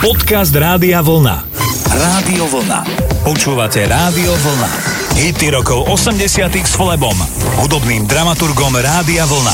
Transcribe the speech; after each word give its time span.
Podcast 0.00 0.56
Rádia 0.56 1.04
Vlna. 1.04 1.44
Rádio 1.92 2.48
Vlna. 2.48 2.88
Počúvate 3.20 3.84
Rádio 3.84 4.32
Vlna. 4.32 4.70
Hity 5.12 5.52
rokov 5.52 5.92
80 5.92 6.48
s 6.56 6.72
Flebom, 6.72 7.12
hudobným 7.60 8.08
dramaturgom 8.08 8.80
Rádia 8.80 9.28
Vlna. 9.28 9.52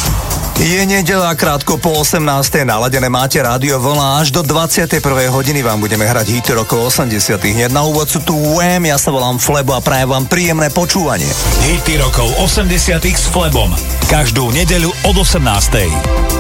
Je 0.63 0.87
nedela 0.87 1.35
krátko 1.35 1.83
po 1.83 1.99
18. 1.99 2.23
naladené 2.63 3.11
máte 3.11 3.43
rádio 3.43 3.83
vlna 3.83 4.23
až 4.23 4.31
do 4.31 4.47
21. 4.47 5.03
hodiny 5.35 5.67
vám 5.67 5.83
budeme 5.83 6.07
hrať 6.07 6.39
hity 6.39 6.55
rokov 6.55 6.95
80. 6.95 7.43
Hneď 7.43 7.75
na 7.75 7.83
úvod 7.83 8.07
sú 8.07 8.23
tu 8.23 8.39
Wham, 8.55 8.87
ja 8.87 9.03
sa 9.03 9.11
volám 9.11 9.43
Flebo 9.43 9.75
a 9.75 9.83
prajem 9.83 10.15
vám 10.15 10.31
príjemné 10.31 10.71
počúvanie. 10.71 11.27
Hity 11.67 11.99
rokov 11.99 12.31
80 12.39 12.71
s 13.03 13.27
Flebom. 13.35 13.75
Každú 14.07 14.55
nedeľu 14.55 14.95
od 15.11 15.27
18. 15.27 16.36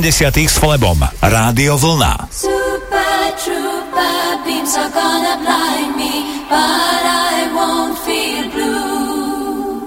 80 0.00 0.44
s 0.44 0.58
Flebom. 0.58 1.08
Rádio 1.20 1.76
Vlna. 1.76 2.28
Super 2.30 3.36
trooper 3.44 4.40
beams 4.44 4.74
are 4.74 4.88
gonna 4.88 5.36
blind 5.44 5.96
me, 5.96 6.44
but 6.48 7.02
I 7.04 7.52
won't 7.52 7.98
feel 7.98 8.48
blue 8.48 9.84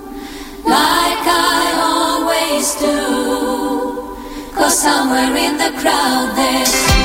like 0.61 1.25
I 1.25 1.65
always 1.81 2.75
do. 2.77 3.01
Cause 4.53 4.77
somewhere 4.77 5.35
in 5.35 5.57
the 5.57 5.71
crowd 5.81 6.29
there's 6.35 7.04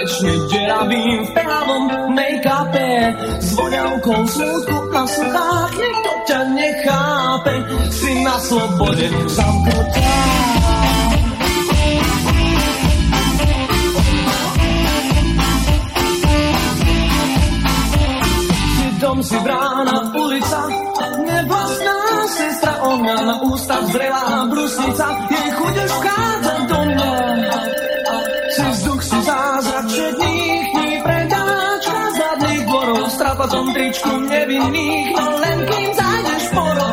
Konečne 0.00 0.32
deravým 0.48 1.28
v 1.28 1.30
právom 1.36 1.84
make-upe. 2.16 2.88
S 3.36 3.52
voňavkou 3.52 4.20
smutku 4.32 4.76
na 4.96 5.04
suchách 5.04 5.76
Nikto 5.76 6.12
ťa 6.24 6.40
nechápe. 6.56 7.54
Si 7.92 8.12
na 8.24 8.36
slobode 8.40 9.12
zamknutá. 9.28 10.16
Dom 19.04 19.20
si 19.20 19.36
brána, 19.44 19.96
ulica, 20.16 20.60
nevlastná 21.28 22.00
sestra, 22.40 22.72
ona 22.88 23.16
na 23.20 23.36
ústach 23.44 23.84
zrelá 23.92 24.48
brusnica, 24.48 25.06
jej 25.28 25.48
chude 25.60 25.84
vchádza 25.84 26.54
do 26.72 26.78
mňa. 26.88 27.29
Napadom 33.40 33.72
tričku 33.72 34.20
nevinných, 34.28 35.16
len 35.16 35.58
kým 35.64 35.88
zájdeš 35.96 36.44
porod 36.52 36.89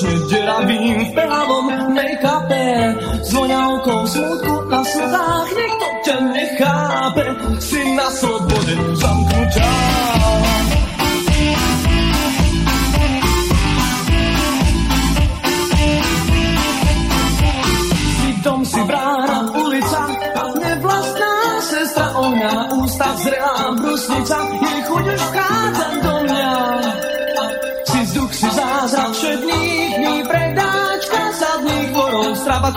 strašne 0.00 0.32
deravým 0.32 0.96
v 1.04 1.10
pravom 1.12 1.66
make-upe 1.92 2.96
S 3.20 3.36
smutku 4.16 4.54
na 4.72 4.80
slzách. 4.80 5.48
Niekto 5.52 5.86
ťa 6.08 6.16
nechápe 6.32 7.24
Si 7.60 7.80
na 7.92 8.08
slobode 8.08 8.49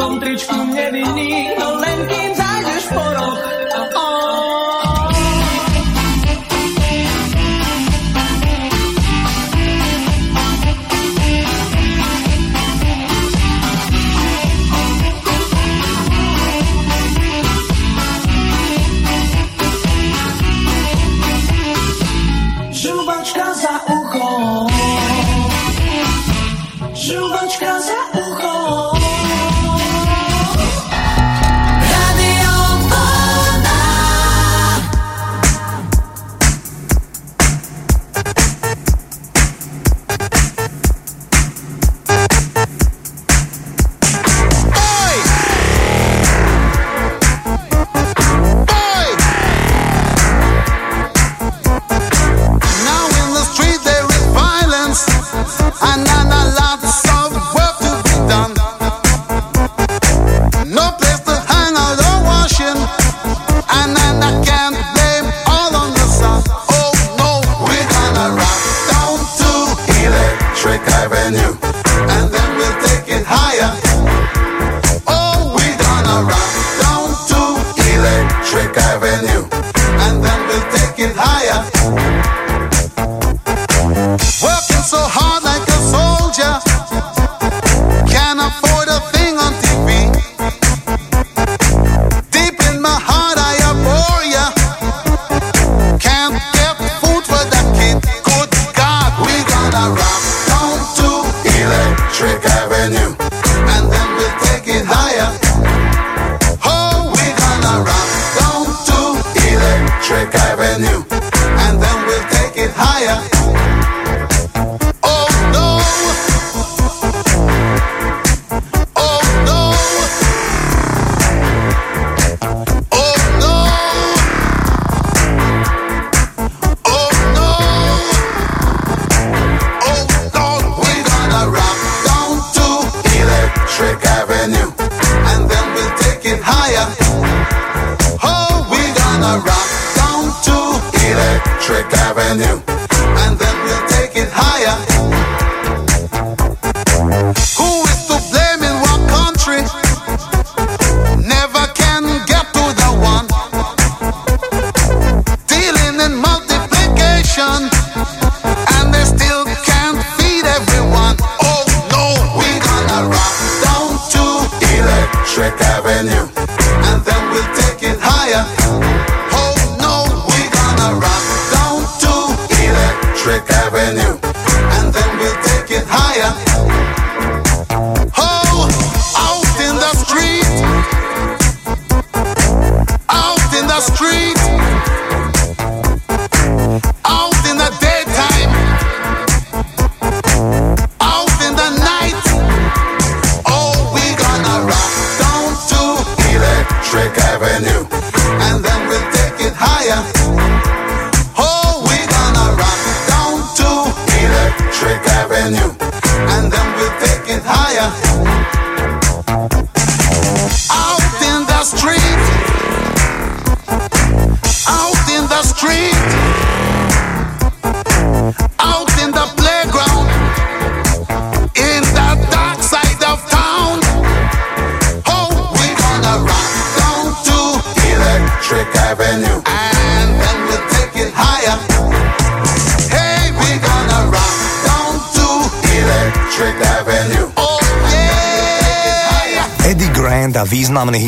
pontričku 0.03 0.57
nevinný, 0.75 1.55
no 1.55 1.79
len 1.79 1.99
kým 2.11 2.22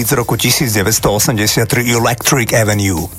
z 0.06 0.14
roku 0.14 0.38
1983 0.38 1.66
Electric 1.90 2.54
Avenue. 2.54 3.10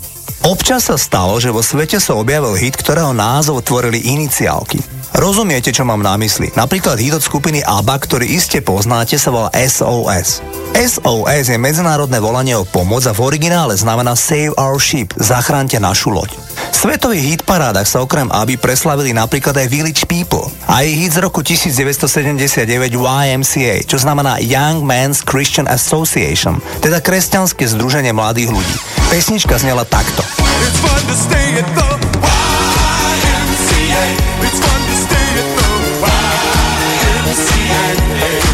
Občas 0.47 0.87
sa 0.87 0.95
stalo, 0.95 1.43
že 1.43 1.51
vo 1.51 1.59
svete 1.59 1.99
sa 1.99 2.15
objavil 2.15 2.55
hit, 2.55 2.79
ktorého 2.79 3.11
názov 3.11 3.67
tvorili 3.67 3.99
iniciálky. 4.15 4.96
Rozumiete, 5.17 5.73
čo 5.73 5.89
mám 5.89 6.05
na 6.05 6.13
mysli? 6.21 6.53
Napríklad 6.53 7.01
hit 7.01 7.17
od 7.17 7.25
skupiny 7.25 7.65
ABBA, 7.65 7.97
ktorý 8.05 8.29
iste 8.37 8.61
poznáte, 8.61 9.17
sa 9.17 9.33
volá 9.33 9.49
SOS. 9.57 10.45
SOS 10.77 11.45
je 11.49 11.57
medzinárodné 11.57 12.21
volanie 12.21 12.53
o 12.53 12.69
pomoc 12.69 13.01
a 13.09 13.17
v 13.17 13.25
originále 13.25 13.73
znamená 13.81 14.13
Save 14.13 14.53
Our 14.61 14.77
Ship, 14.77 15.09
zachránte 15.17 15.81
našu 15.81 16.13
loď. 16.13 16.37
Svetový 16.69 17.33
hit 17.33 17.49
parádach 17.49 17.89
sa 17.89 18.05
okrem 18.05 18.29
ABBA 18.29 18.61
preslavili 18.61 19.17
napríklad 19.17 19.57
aj 19.57 19.73
Village 19.73 20.05
People 20.05 20.53
a 20.69 20.85
jej 20.85 20.93
hit 20.93 21.17
z 21.17 21.25
roku 21.25 21.41
1979 21.41 22.69
YMCA, 22.93 23.89
čo 23.89 23.97
znamená 23.97 24.37
Young 24.45 24.85
Men's 24.85 25.25
Christian 25.25 25.65
Association, 25.65 26.61
teda 26.85 27.01
kresťanské 27.01 27.65
združenie 27.65 28.13
mladých 28.13 28.53
ľudí. 28.53 28.77
Pesnička 29.09 29.57
znela 29.57 29.89
takto. 29.89 30.21
It's 30.61 30.77
fun 30.85 31.01
to 31.09 31.17
stay 31.17 31.57
at 31.57 31.69
the 31.73 31.89
YMCA. 32.21 34.05
It's 34.45 34.66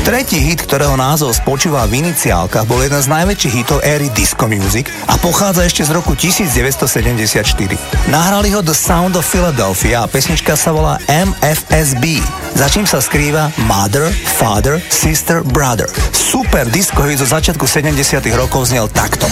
Tretí 0.02 0.42
hit, 0.42 0.66
ktorého 0.66 0.98
názov 0.98 1.30
spočíva 1.30 1.86
v 1.86 2.02
iniciálkach, 2.02 2.66
bol 2.66 2.82
jeden 2.82 2.98
z 2.98 3.06
najväčších 3.06 3.54
hitov 3.54 3.78
éry 3.86 4.10
disco 4.10 4.50
music 4.50 4.90
a 5.06 5.14
pochádza 5.14 5.62
ešte 5.62 5.86
z 5.86 5.94
roku 5.94 6.18
1974. 6.18 7.78
Nahrali 8.10 8.50
ho 8.50 8.66
The 8.66 8.74
Sound 8.74 9.14
of 9.14 9.22
Philadelphia 9.22 10.02
a 10.02 10.10
pesnička 10.10 10.58
sa 10.58 10.74
volá 10.74 10.98
MFSB, 11.06 12.18
za 12.58 12.66
čím 12.66 12.82
sa 12.82 12.98
skrýva 12.98 13.54
Mother, 13.70 14.10
Father, 14.10 14.82
Sister, 14.90 15.46
Brother. 15.46 15.86
Super 16.10 16.66
disco 16.66 17.06
hit 17.06 17.22
zo 17.22 17.28
začiatku 17.30 17.62
70 17.62 18.26
rokov 18.34 18.74
znel 18.74 18.90
takto. 18.90 19.30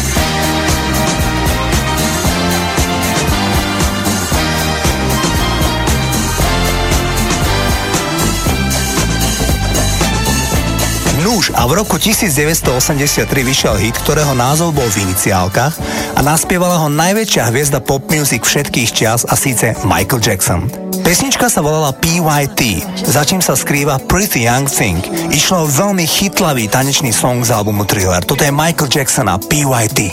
Nuž 11.41 11.57
a 11.57 11.65
v 11.65 11.81
roku 11.81 11.97
1983 11.97 13.25
vyšiel 13.25 13.81
hit, 13.81 13.97
ktorého 14.05 14.37
názov 14.37 14.77
bol 14.77 14.85
v 14.93 15.09
iniciálkach 15.09 15.73
a 16.13 16.21
naspievala 16.21 16.77
ho 16.85 16.93
najväčšia 16.93 17.49
hviezda 17.49 17.81
pop 17.81 18.05
music 18.13 18.45
všetkých 18.45 18.93
čias 18.93 19.25
a 19.25 19.41
síce 19.41 19.73
Michael 19.89 20.21
Jackson. 20.21 20.69
Pesnička 21.01 21.49
sa 21.49 21.65
volala 21.65 21.97
PYT, 21.97 22.85
za 23.09 23.25
čím 23.25 23.41
sa 23.41 23.57
skrýva 23.57 23.97
Pretty 24.05 24.45
Young 24.45 24.69
Thing. 24.69 25.01
Išlo 25.33 25.65
veľmi 25.65 26.05
chytlavý 26.05 26.69
tanečný 26.69 27.09
song 27.09 27.41
z 27.41 27.57
albumu 27.57 27.89
Thriller. 27.89 28.21
Toto 28.21 28.45
je 28.45 28.53
Michael 28.53 28.93
Jackson 28.93 29.33
a 29.33 29.41
PYT. 29.41 30.13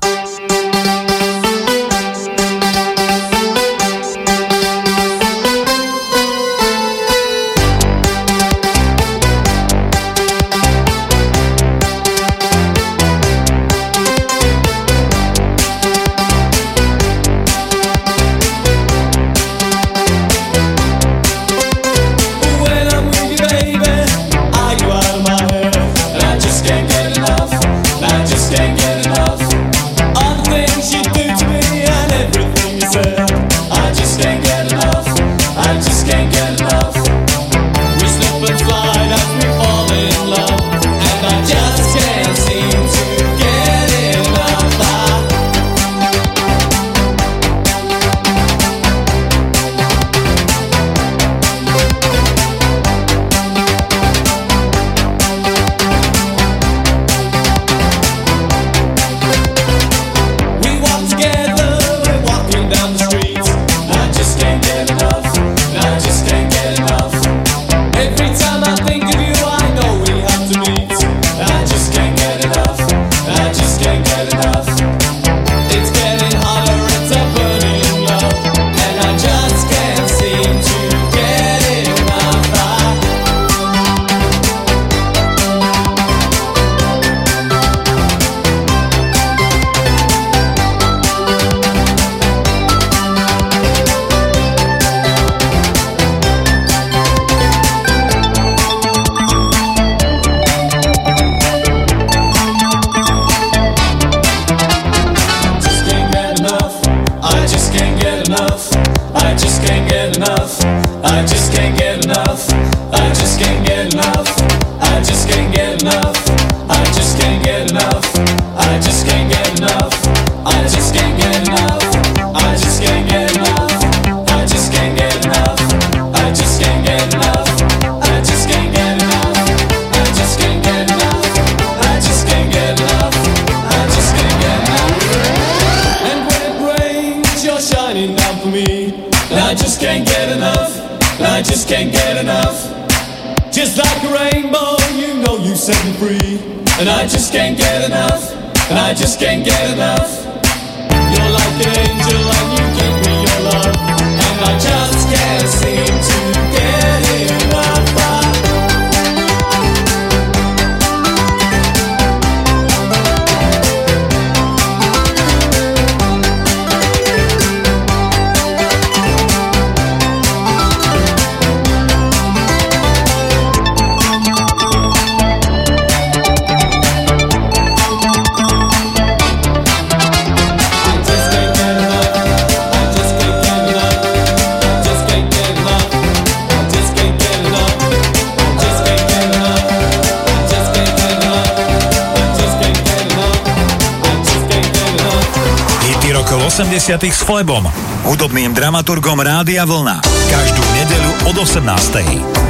Flebom, 197.41 197.65
hudobným 198.05 198.53
dramaturgom 198.53 199.17
Rádia 199.17 199.65
Vlna. 199.65 199.97
Každú 200.29 200.61
nedeľu 200.77 201.33
od 201.33 201.35
18. 201.41 202.40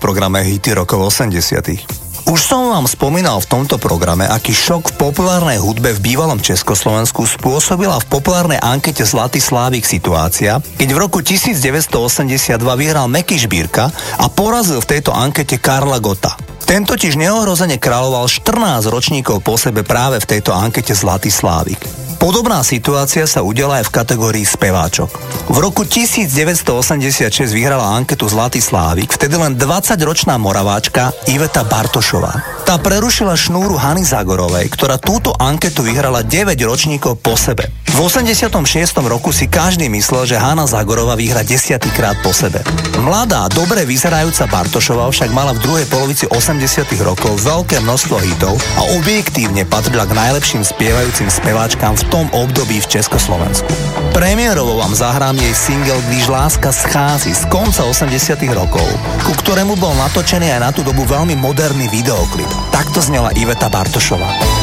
programe 0.00 0.40
Hity 0.40 0.72
rokov 0.72 1.12
80. 1.12 2.00
Už 2.30 2.40
som 2.40 2.72
vám 2.72 2.88
spomínal 2.88 3.40
v 3.42 3.48
tomto 3.48 3.76
programe, 3.76 4.24
aký 4.24 4.52
šok 4.56 4.92
v 4.92 4.98
populárnej 5.08 5.60
hudbe 5.60 5.92
v 5.96 6.00
bývalom 6.00 6.40
Československu 6.40 7.28
spôsobila 7.28 8.00
v 8.00 8.08
populárnej 8.08 8.60
ankete 8.60 9.04
Zlatý 9.04 9.42
Slávik 9.42 9.84
situácia, 9.84 10.62
keď 10.80 10.88
v 10.94 10.98
roku 10.98 11.20
1982 11.20 12.56
vyhral 12.76 13.12
Meky 13.12 13.36
Žbírka 13.36 13.92
a 14.20 14.26
porazil 14.32 14.80
v 14.80 14.90
tejto 14.96 15.12
ankete 15.12 15.60
Karla 15.60 16.00
Gota. 16.00 16.36
Ten 16.70 16.86
totiž 16.86 17.18
neohrozene 17.18 17.82
kráľoval 17.82 18.30
14 18.30 18.86
ročníkov 18.86 19.42
po 19.42 19.58
sebe 19.58 19.82
práve 19.82 20.22
v 20.22 20.28
tejto 20.38 20.54
ankete 20.54 20.94
Zlatý 20.94 21.34
Slávik. 21.34 21.82
Podobná 22.20 22.60
situácia 22.62 23.26
sa 23.26 23.40
udiala 23.42 23.82
aj 23.82 23.90
v 23.90 23.94
kategórii 23.96 24.46
speváčok. 24.46 25.08
V 25.50 25.58
roku 25.58 25.82
1986 25.82 27.50
vyhrala 27.50 27.98
anketu 27.98 28.30
Zlatý 28.30 28.62
Slávik 28.62 29.10
vtedy 29.10 29.34
len 29.34 29.58
20-ročná 29.58 30.38
moraváčka 30.38 31.10
Iveta 31.26 31.66
Bartošová. 31.66 32.62
Tá 32.62 32.78
prerušila 32.78 33.34
šnúru 33.34 33.74
Hany 33.74 34.06
Zagorovej, 34.06 34.70
ktorá 34.70 34.94
túto 34.94 35.34
anketu 35.34 35.82
vyhrala 35.82 36.22
9 36.22 36.54
ročníkov 36.54 37.18
po 37.18 37.34
sebe. 37.34 37.66
V 38.00 38.08
86. 38.08 38.56
roku 39.04 39.28
si 39.28 39.44
každý 39.44 39.92
myslel, 39.92 40.24
že 40.24 40.40
Hanna 40.40 40.64
Zagorová 40.64 41.20
vyhra 41.20 41.44
10 41.44 41.84
krát 41.92 42.16
po 42.24 42.32
sebe. 42.32 42.64
Mladá, 42.96 43.44
dobre 43.52 43.84
vyzerajúca 43.84 44.48
Bartošová 44.48 45.04
však 45.12 45.28
mala 45.36 45.52
v 45.52 45.60
druhej 45.60 45.84
polovici 45.92 46.24
80 46.24 46.88
rokov 47.04 47.36
veľké 47.44 47.76
množstvo 47.84 48.16
hitov 48.24 48.56
a 48.80 48.88
objektívne 48.96 49.68
patrila 49.68 50.08
k 50.08 50.16
najlepším 50.16 50.64
spievajúcim 50.64 51.28
speváčkám 51.28 52.00
v 52.00 52.04
tom 52.08 52.24
období 52.32 52.80
v 52.80 52.88
Československu. 52.88 53.68
Premiérovo 54.16 54.80
vám 54.80 54.96
zahrám 54.96 55.36
jej 55.36 55.52
single 55.52 56.00
Když 56.08 56.32
láska 56.32 56.72
schází 56.72 57.36
z 57.36 57.44
konca 57.52 57.84
80 57.84 58.16
rokov, 58.56 58.88
ku 59.28 59.36
ktorému 59.44 59.76
bol 59.76 59.92
natočený 60.00 60.48
aj 60.56 60.60
na 60.64 60.70
tú 60.72 60.80
dobu 60.80 61.04
veľmi 61.04 61.36
moderný 61.36 61.84
videoklip. 61.92 62.48
Takto 62.72 63.04
znela 63.04 63.28
Iveta 63.36 63.68
Bartošová. 63.68 64.59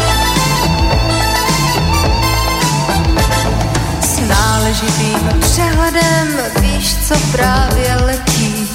Náležitým 4.67 5.41
přehledem 5.41 6.38
víš, 6.60 6.95
co 7.08 7.15
právě 7.32 7.95
letí. 7.95 8.67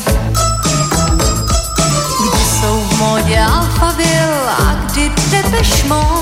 Kdy 2.20 2.44
jsou 2.44 2.80
v 2.80 2.98
modě 2.98 3.40
Alphaville 3.40 4.50
a 4.58 4.74
kdy 4.74 5.12
Depeche 5.30 5.88
Mode. 5.88 6.21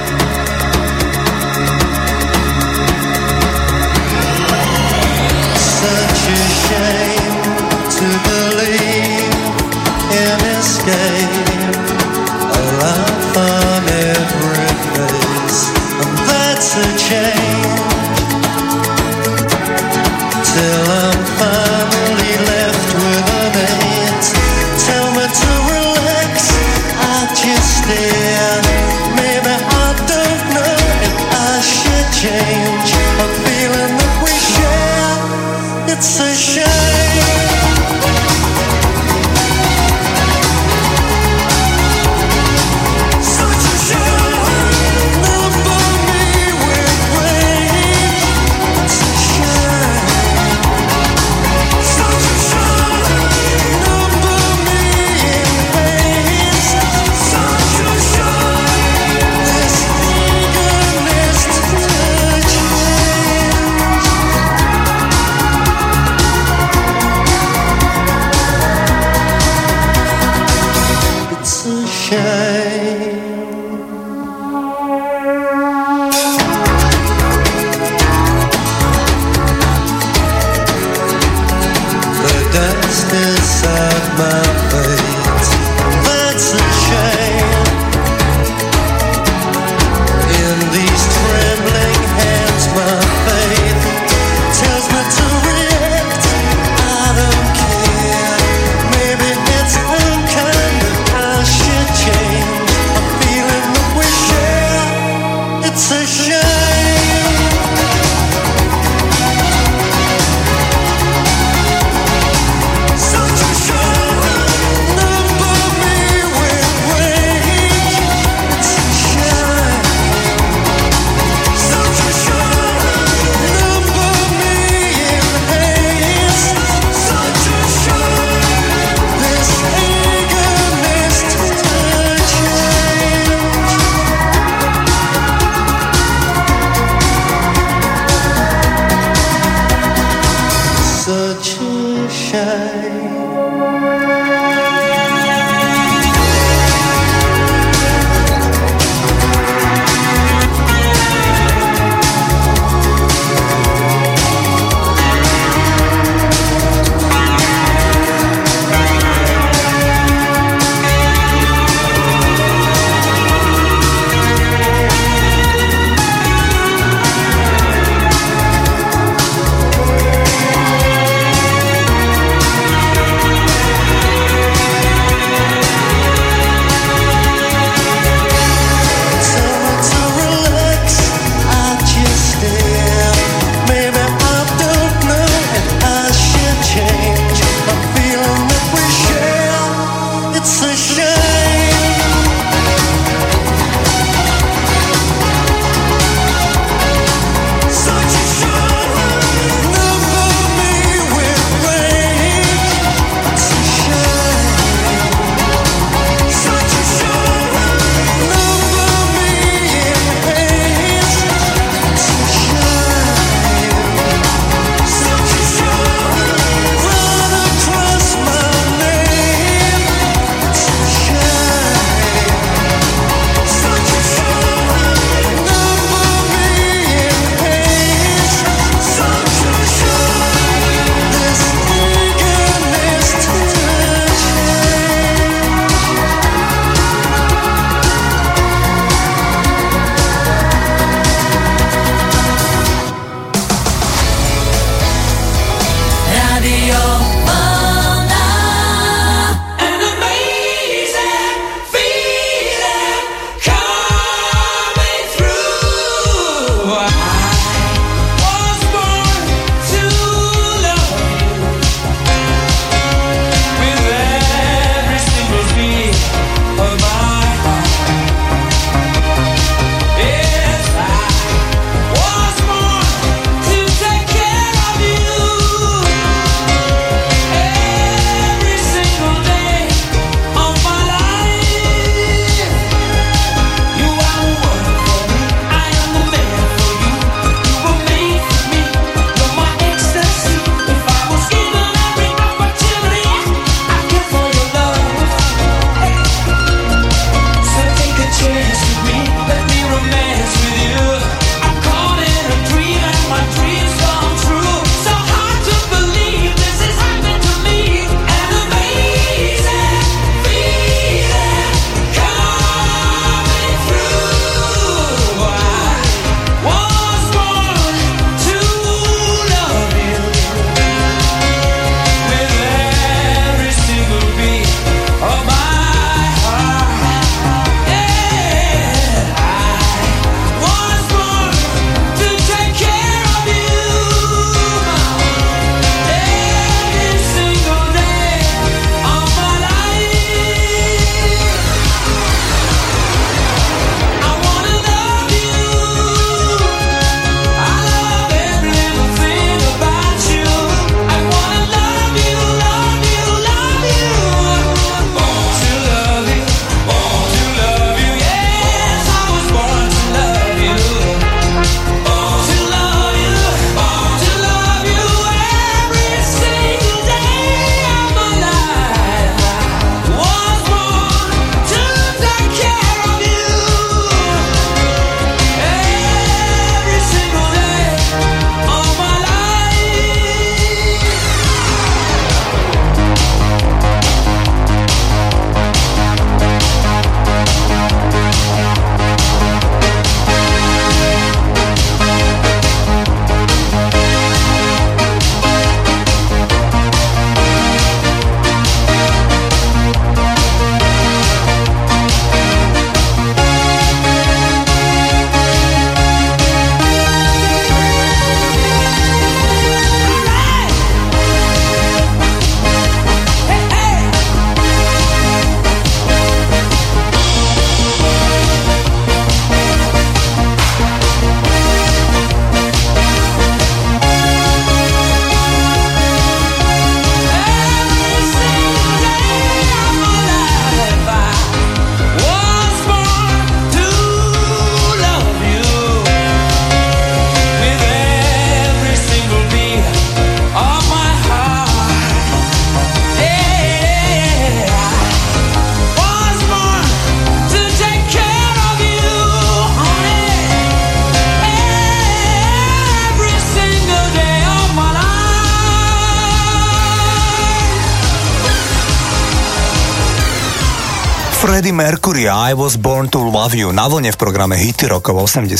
I 462.11 462.35
Was 462.35 462.59
Born 462.59 462.91
to 462.91 462.99
Love 462.99 463.39
You 463.39 463.55
na 463.55 463.71
vlne 463.71 463.87
v 463.87 463.95
programe 463.95 464.35
Hity 464.35 464.67
rokov 464.67 465.07
80. 465.15 465.31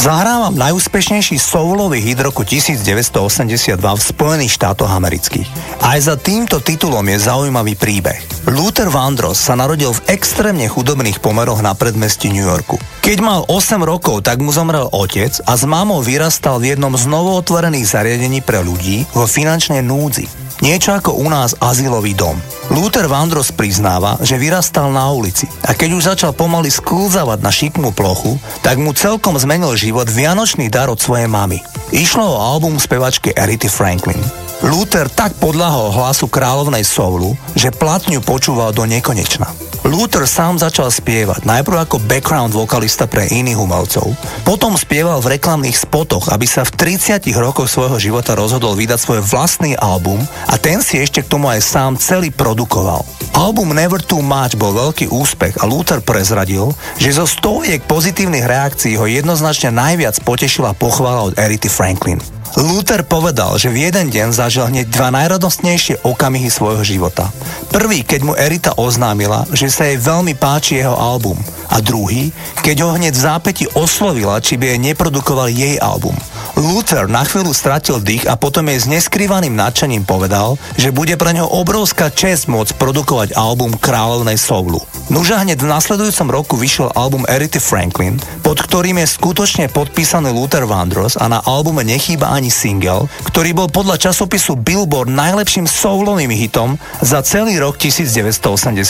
Zahrávam 0.00 0.56
najúspešnejší 0.56 1.36
soulový 1.36 2.00
hit 2.00 2.16
roku 2.24 2.48
1982 2.48 3.76
v 3.76 4.00
Spojených 4.00 4.56
štátoch 4.56 4.88
amerických. 4.88 5.44
Aj 5.84 6.00
za 6.00 6.16
týmto 6.16 6.64
titulom 6.64 7.04
je 7.12 7.20
zaujímavý 7.20 7.76
príbeh. 7.76 8.24
Luther 8.50 8.90
Vandross 8.90 9.38
sa 9.38 9.54
narodil 9.54 9.94
v 9.94 10.18
extrémne 10.18 10.66
chudobných 10.66 11.22
pomeroch 11.22 11.62
na 11.62 11.78
predmestí 11.78 12.26
New 12.26 12.42
Yorku. 12.42 12.74
Keď 12.98 13.18
mal 13.22 13.46
8 13.46 13.78
rokov, 13.86 14.26
tak 14.26 14.42
mu 14.42 14.50
zomrel 14.50 14.90
otec 14.90 15.30
a 15.46 15.54
s 15.54 15.62
mámou 15.62 16.02
vyrastal 16.02 16.58
v 16.58 16.74
jednom 16.74 16.90
z 16.98 17.06
novootvorených 17.06 17.86
zariadení 17.86 18.42
pre 18.42 18.66
ľudí 18.66 19.06
vo 19.14 19.30
finančnej 19.30 19.86
núdzi. 19.86 20.26
Niečo 20.58 20.90
ako 20.90 21.22
u 21.22 21.26
nás 21.30 21.54
azylový 21.62 22.18
dom. 22.18 22.34
Luther 22.74 23.06
Vandross 23.06 23.54
priznáva, 23.54 24.18
že 24.18 24.38
vyrastal 24.42 24.90
na 24.90 25.06
ulici 25.14 25.46
a 25.62 25.70
keď 25.78 25.90
už 25.94 26.02
začal 26.10 26.34
pomaly 26.34 26.66
sklzavať 26.66 27.38
na 27.46 27.50
šikmú 27.54 27.94
plochu, 27.94 28.42
tak 28.66 28.74
mu 28.74 28.90
celkom 28.90 29.38
zmenil 29.38 29.78
život 29.78 30.10
vianočný 30.10 30.66
dar 30.66 30.90
od 30.90 30.98
svojej 30.98 31.30
mamy. 31.30 31.62
Išlo 31.94 32.26
o 32.26 32.42
album 32.42 32.82
spevačky 32.82 33.38
Erity 33.38 33.70
Franklin. 33.70 34.18
Luther 34.62 35.10
tak 35.10 35.34
podľahol 35.42 35.90
hlasu 35.90 36.30
kráľovnej 36.30 36.86
soulu, 36.86 37.34
že 37.58 37.74
platňu 37.74 38.22
počúval 38.22 38.70
do 38.70 38.86
nekonečna. 38.86 39.50
Luther 39.82 40.22
sám 40.22 40.62
začal 40.62 40.86
spievať, 40.94 41.42
najprv 41.42 41.82
ako 41.82 41.98
background 42.06 42.54
vokalista 42.54 43.10
pre 43.10 43.26
iných 43.26 43.58
umelcov. 43.58 44.14
Potom 44.46 44.78
spieval 44.78 45.18
v 45.18 45.34
reklamných 45.34 45.74
spotoch, 45.74 46.30
aby 46.30 46.46
sa 46.46 46.62
v 46.62 46.78
30 46.78 47.26
rokoch 47.34 47.66
svojho 47.66 47.98
života 47.98 48.38
rozhodol 48.38 48.78
vydať 48.78 49.02
svoj 49.02 49.20
vlastný 49.26 49.74
album 49.74 50.22
a 50.46 50.54
ten 50.54 50.78
si 50.78 51.02
ešte 51.02 51.26
k 51.26 51.30
tomu 51.34 51.50
aj 51.50 51.58
sám 51.58 51.98
celý 51.98 52.30
produkoval. 52.30 53.02
Album 53.34 53.74
Never 53.74 53.98
Too 53.98 54.22
Much 54.22 54.54
bol 54.54 54.70
veľký 54.70 55.10
úspech 55.10 55.58
a 55.58 55.66
Luther 55.66 55.98
prezradil, 55.98 56.70
že 57.02 57.18
zo 57.18 57.26
stoviek 57.26 57.82
pozitívnych 57.90 58.46
reakcií 58.46 58.94
ho 58.94 59.10
jednoznačne 59.10 59.74
najviac 59.74 60.22
potešila 60.22 60.78
pochvala 60.78 61.26
od 61.26 61.34
Erity 61.34 61.66
Franklin. 61.66 62.22
Luther 62.52 63.00
povedal, 63.00 63.56
že 63.56 63.72
v 63.72 63.88
jeden 63.88 64.12
deň 64.12 64.28
zažil 64.36 64.68
hneď 64.68 64.92
dva 64.92 65.08
najradostnejšie 65.08 66.04
okamihy 66.04 66.52
svojho 66.52 66.84
života. 66.84 67.32
Prvý, 67.72 68.04
keď 68.04 68.20
mu 68.20 68.36
Erita 68.36 68.76
oznámila, 68.76 69.48
že 69.56 69.72
sa 69.72 69.88
jej 69.88 69.96
veľmi 69.96 70.36
páči 70.36 70.84
jeho 70.84 70.92
album. 70.92 71.40
A 71.72 71.80
druhý, 71.80 72.28
keď 72.60 72.84
ho 72.84 72.90
hneď 72.92 73.16
v 73.16 73.24
zápäti 73.24 73.64
oslovila, 73.72 74.36
či 74.44 74.60
by 74.60 74.76
jej 74.76 74.80
neprodukoval 74.92 75.48
jej 75.48 75.80
album. 75.80 76.12
Luther 76.52 77.08
na 77.08 77.24
chvíľu 77.24 77.56
stratil 77.56 77.96
dých 77.96 78.28
a 78.28 78.36
potom 78.36 78.68
jej 78.68 78.76
s 78.76 78.90
neskrývaným 78.90 79.56
nadšením 79.56 80.04
povedal, 80.04 80.60
že 80.76 80.92
bude 80.92 81.16
pre 81.16 81.32
ňo 81.32 81.48
obrovská 81.48 82.12
čest 82.12 82.44
môcť 82.52 82.76
produkovať 82.76 83.28
album 83.32 83.72
Kráľovnej 83.80 84.36
soulu. 84.36 84.84
Nuža 85.12 85.44
hneď 85.44 85.60
v 85.60 85.72
nasledujúcom 85.72 86.28
roku 86.32 86.54
vyšiel 86.56 86.92
album 86.96 87.28
Erity 87.28 87.60
Franklin, 87.60 88.16
pod 88.40 88.60
ktorým 88.60 89.00
je 89.00 89.12
skutočne 89.12 89.68
podpísaný 89.68 90.32
Luther 90.32 90.64
Vandross 90.64 91.20
a 91.20 91.28
na 91.28 91.40
albume 91.44 91.84
nechýba 91.84 92.32
ani 92.32 92.41
single, 92.48 93.06
ktorý 93.28 93.52
bol 93.52 93.68
podľa 93.68 94.10
časopisu 94.10 94.56
Billboard 94.58 95.12
najlepším 95.12 95.68
soulovým 95.68 96.32
hitom 96.32 96.80
za 97.04 97.20
celý 97.20 97.60
rok 97.60 97.76
1982. 97.76 98.88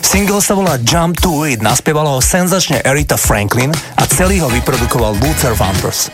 Single 0.00 0.40
sa 0.40 0.56
volá 0.56 0.80
Jump 0.80 1.20
to 1.20 1.44
It, 1.44 1.60
naspievala 1.60 2.16
ho 2.16 2.22
senzačne 2.24 2.80
Erita 2.82 3.20
Franklin 3.20 3.74
a 3.98 4.02
celý 4.08 4.40
ho 4.40 4.48
vyprodukoval 4.48 5.18
Luther 5.20 5.52
Vandross. 5.52 6.08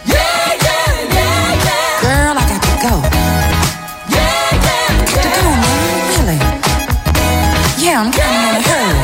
Yeah, 7.85 8.01
I'm 8.01 8.09
of 8.09 8.17
in 8.17 8.57
a 8.57 8.63
hurry. 8.65 8.97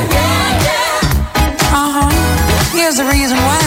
Uh 1.69 1.91
huh. 1.95 2.73
Here's 2.73 2.97
the 2.97 3.05
reason 3.05 3.37
why. 3.37 3.60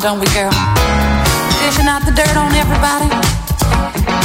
Don't 0.00 0.18
we, 0.18 0.26
girl? 0.32 0.50
Dishing 1.60 1.86
out 1.86 2.00
the 2.06 2.12
dirt 2.16 2.34
on 2.34 2.54
everybody 2.54 3.04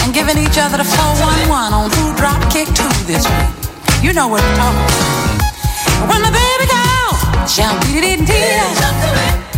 and 0.04 0.14
giving 0.14 0.38
each 0.38 0.58
other 0.58 0.78
the 0.78 0.88
411 0.88 1.52
on 1.52 1.92
who 1.92 2.16
dropped 2.16 2.48
kick 2.50 2.68
two 2.72 2.88
this 3.04 3.28
week. 3.28 3.52
You 4.02 4.14
know 4.14 4.28
what 4.28 4.40
we're 4.40 4.56
talking 4.56 4.80
about. 4.80 6.08
When 6.08 6.22
the 6.24 6.32
baby 6.32 6.66
calls, 6.72 7.20
jump, 7.52 7.76
dee 7.92 8.00
dee 8.00 8.24
dee 8.24 9.55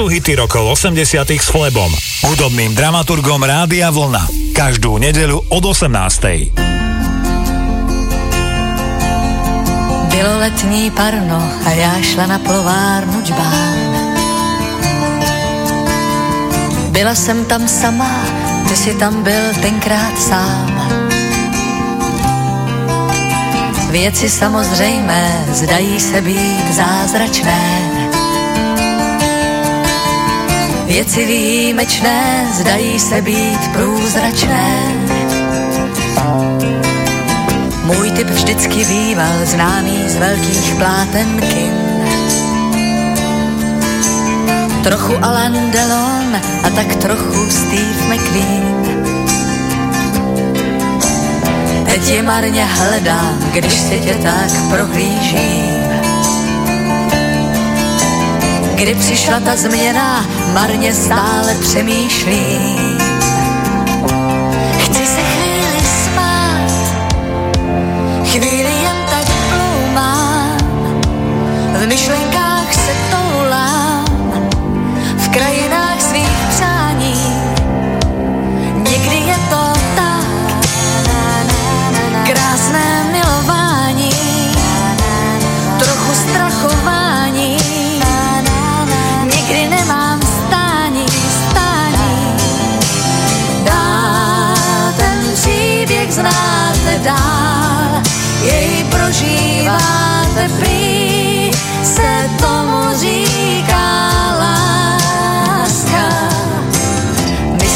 sú 0.00 0.08
hity 0.08 0.32
rokov 0.32 0.80
80 0.80 1.28
s 1.28 1.52
Flebom, 1.52 1.92
hudobným 2.24 2.72
dramaturgom 2.72 3.44
Rádia 3.44 3.92
Vlna. 3.92 4.32
Každú 4.56 4.96
nedeľu 4.96 5.44
od 5.52 5.60
18. 5.60 6.56
Bylo 10.08 10.32
letní 10.40 10.88
parno 10.96 11.36
a 11.36 11.70
já 11.76 11.92
šla 12.00 12.26
na 12.32 12.38
plovárnu 12.40 13.20
džbán. 13.20 13.92
Byla 16.96 17.14
jsem 17.14 17.44
tam 17.44 17.68
sama, 17.68 18.24
ty 18.68 18.76
si 18.76 18.96
tam 18.96 19.20
byl 19.22 19.52
tenkrát 19.60 20.16
sám. 20.16 20.72
Věci 23.90 24.30
samozřejmé 24.30 25.44
zdají 25.52 26.00
se 26.00 26.20
být 26.20 26.72
zázračné. 26.72 27.99
Věci 30.90 31.26
výjimečné 31.26 32.46
zdají 32.52 32.98
se 32.98 33.22
být 33.22 33.60
průzračné. 33.72 34.94
Můj 37.84 38.10
typ 38.10 38.26
vždycky 38.26 38.84
býval 38.84 39.32
známý 39.44 40.08
z 40.08 40.16
velkých 40.16 40.74
pláten 40.74 41.40
kin. 41.40 41.74
Trochu 44.82 45.24
Alan 45.24 45.70
Delon 45.70 46.36
a 46.64 46.70
tak 46.70 46.96
trochu 46.96 47.50
Steve 47.50 48.14
McQueen. 48.14 48.94
Teď 51.84 52.08
je 52.08 52.22
marně 52.22 52.64
hledám, 52.64 53.38
když 53.52 53.72
si 53.72 54.00
tě 54.00 54.14
tak 54.14 54.50
prohlížím. 54.70 55.79
Kdy 58.80 58.94
přišla 58.94 59.40
ta 59.40 59.56
změna, 59.56 60.26
marně 60.52 60.94
stále 60.94 61.54
přemýšlím. 61.54 62.89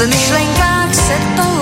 V 0.00 0.06
myšlenkách 0.06 0.94
se 0.94 1.12
toulám, 1.36 1.59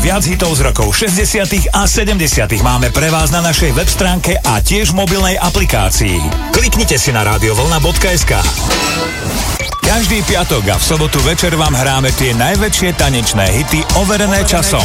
viac 0.00 0.24
hitov 0.24 0.56
z 0.56 0.64
rokov 0.64 0.96
60. 0.96 1.76
a 1.76 1.84
70. 1.84 2.16
máme 2.64 2.88
pre 2.88 3.12
vás 3.12 3.28
na 3.28 3.44
našej 3.44 3.76
web 3.76 3.84
stránke 3.84 4.32
a 4.40 4.64
tiež 4.64 4.96
mobilnej 4.96 5.36
aplikácii. 5.36 6.16
Kliknite 6.56 6.96
si 6.96 7.12
na 7.12 7.20
radiovolna.sk 7.20 8.32
Každý 9.84 10.24
piatok 10.24 10.64
a 10.72 10.76
v 10.80 10.84
sobotu 10.84 11.20
večer 11.20 11.52
vám 11.52 11.76
hráme 11.76 12.08
tie 12.16 12.32
najväčšie 12.32 12.96
tanečné 12.96 13.44
hity 13.52 13.84
overené 14.00 14.40
časom. 14.48 14.80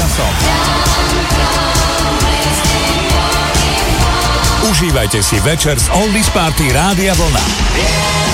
Užívajte 4.68 5.24
si 5.24 5.40
večer 5.40 5.80
z 5.80 5.88
Oldies 5.96 6.28
Party 6.36 6.76
Rádia 6.76 7.16
Vlna. 7.16 8.25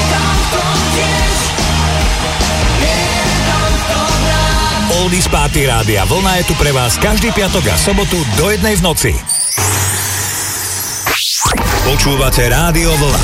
Oldies 5.01 5.25
Party 5.25 5.65
Rádia 5.65 6.05
Vlna 6.05 6.35
je 6.35 6.43
tu 6.45 6.53
pre 6.61 6.69
vás 6.69 6.93
každý 7.01 7.33
piatok 7.33 7.73
a 7.73 7.77
sobotu 7.77 8.21
do 8.37 8.53
jednej 8.53 8.77
v 8.77 8.85
noci. 8.85 9.11
Počúvate 11.89 12.45
Rádio 12.45 12.93
Vlna. 13.01 13.23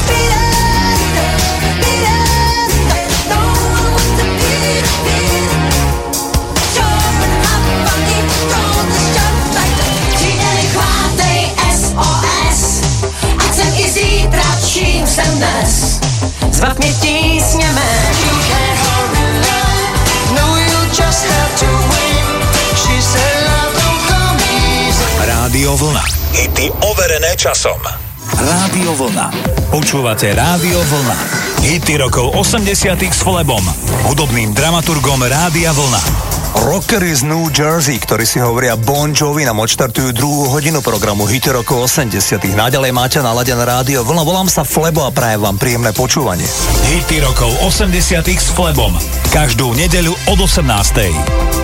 Zvat 16.51 16.80
mě 16.80 16.93
tísněme 16.93 17.86
No, 18.25 18.66
Rádio 25.47 25.74
Vlna. 25.80 26.05
Hity 26.38 26.70
overené 26.86 27.34
časom. 27.34 27.82
Rádio 28.38 28.93
Vlna. 28.93 29.34
Počúvate 29.74 30.30
Rádio 30.36 30.78
Vlna. 30.78 31.18
Hity 31.65 31.97
rokov 31.97 32.38
80 32.38 32.93
s 33.01 33.26
Flebom, 33.26 33.65
hudobným 34.05 34.53
dramaturgom 34.53 35.18
Rádia 35.26 35.74
Vlna. 35.74 36.36
Rockery 36.56 37.12
z 37.12 37.28
New 37.28 37.52
Jersey, 37.52 38.00
ktorí 38.00 38.24
si 38.24 38.39
hovoria 38.39 38.80
Bon 38.80 39.12
Jovi, 39.12 39.43
nám 39.43 39.60
odštartujú 39.60 40.16
druhú 40.16 40.48
hodinu 40.56 40.80
programu 40.80 41.28
Hity 41.28 41.52
rokov 41.52 41.91
80 41.91 42.56
Naďalej 42.56 42.91
máte 42.95 43.20
naladené 43.20 43.68
rádio 43.68 44.08
Vlna. 44.08 44.24
Volám 44.24 44.48
sa 44.48 44.64
Flebo 44.64 45.04
a 45.04 45.12
prajem 45.12 45.43
vám 45.43 45.60
príjemné 45.60 45.91
počúvanie. 45.91 46.48
Hity 46.88 47.20
rokov 47.20 47.52
80 47.68 48.24
s 48.32 48.48
Flebom. 48.56 48.95
Každú 49.36 49.76
nedeľu 49.76 50.16
od 50.32 50.39
18. 50.39 51.57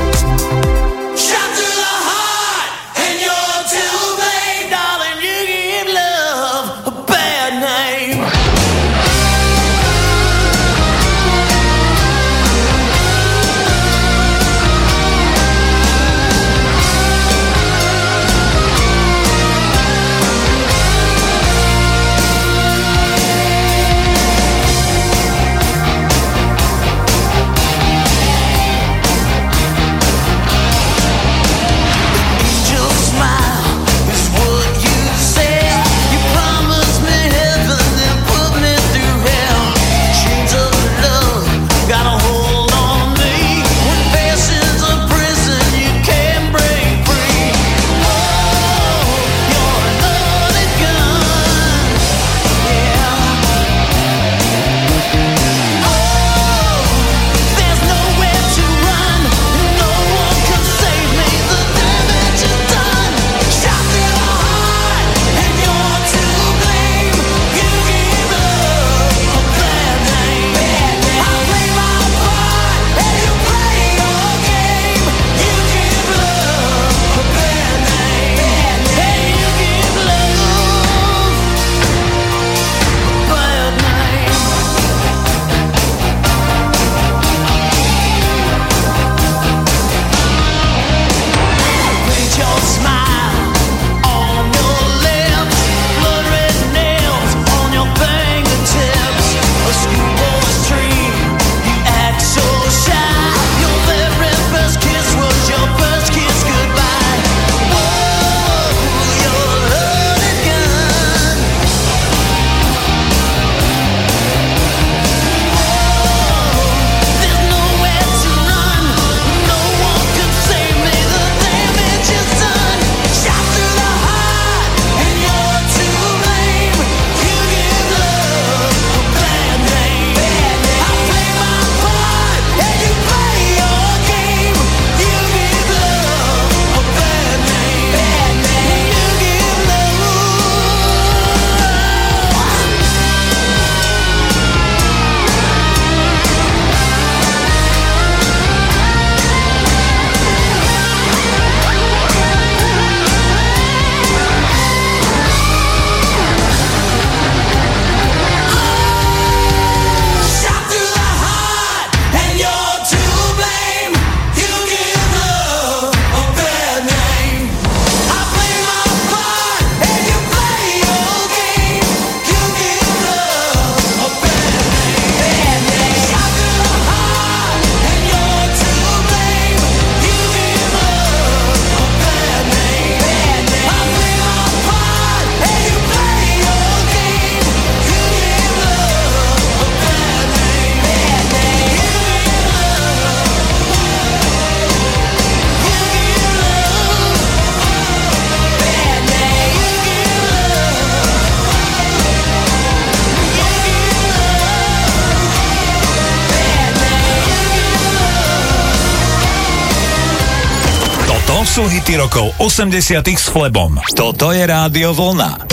rokov 211.98 212.34
80 212.42 213.06
s 213.06 213.30
Flebom. 213.30 213.78
Toto 213.94 214.34
je 214.34 214.42
Rádio 214.46 214.94
Vlna. 214.98 215.53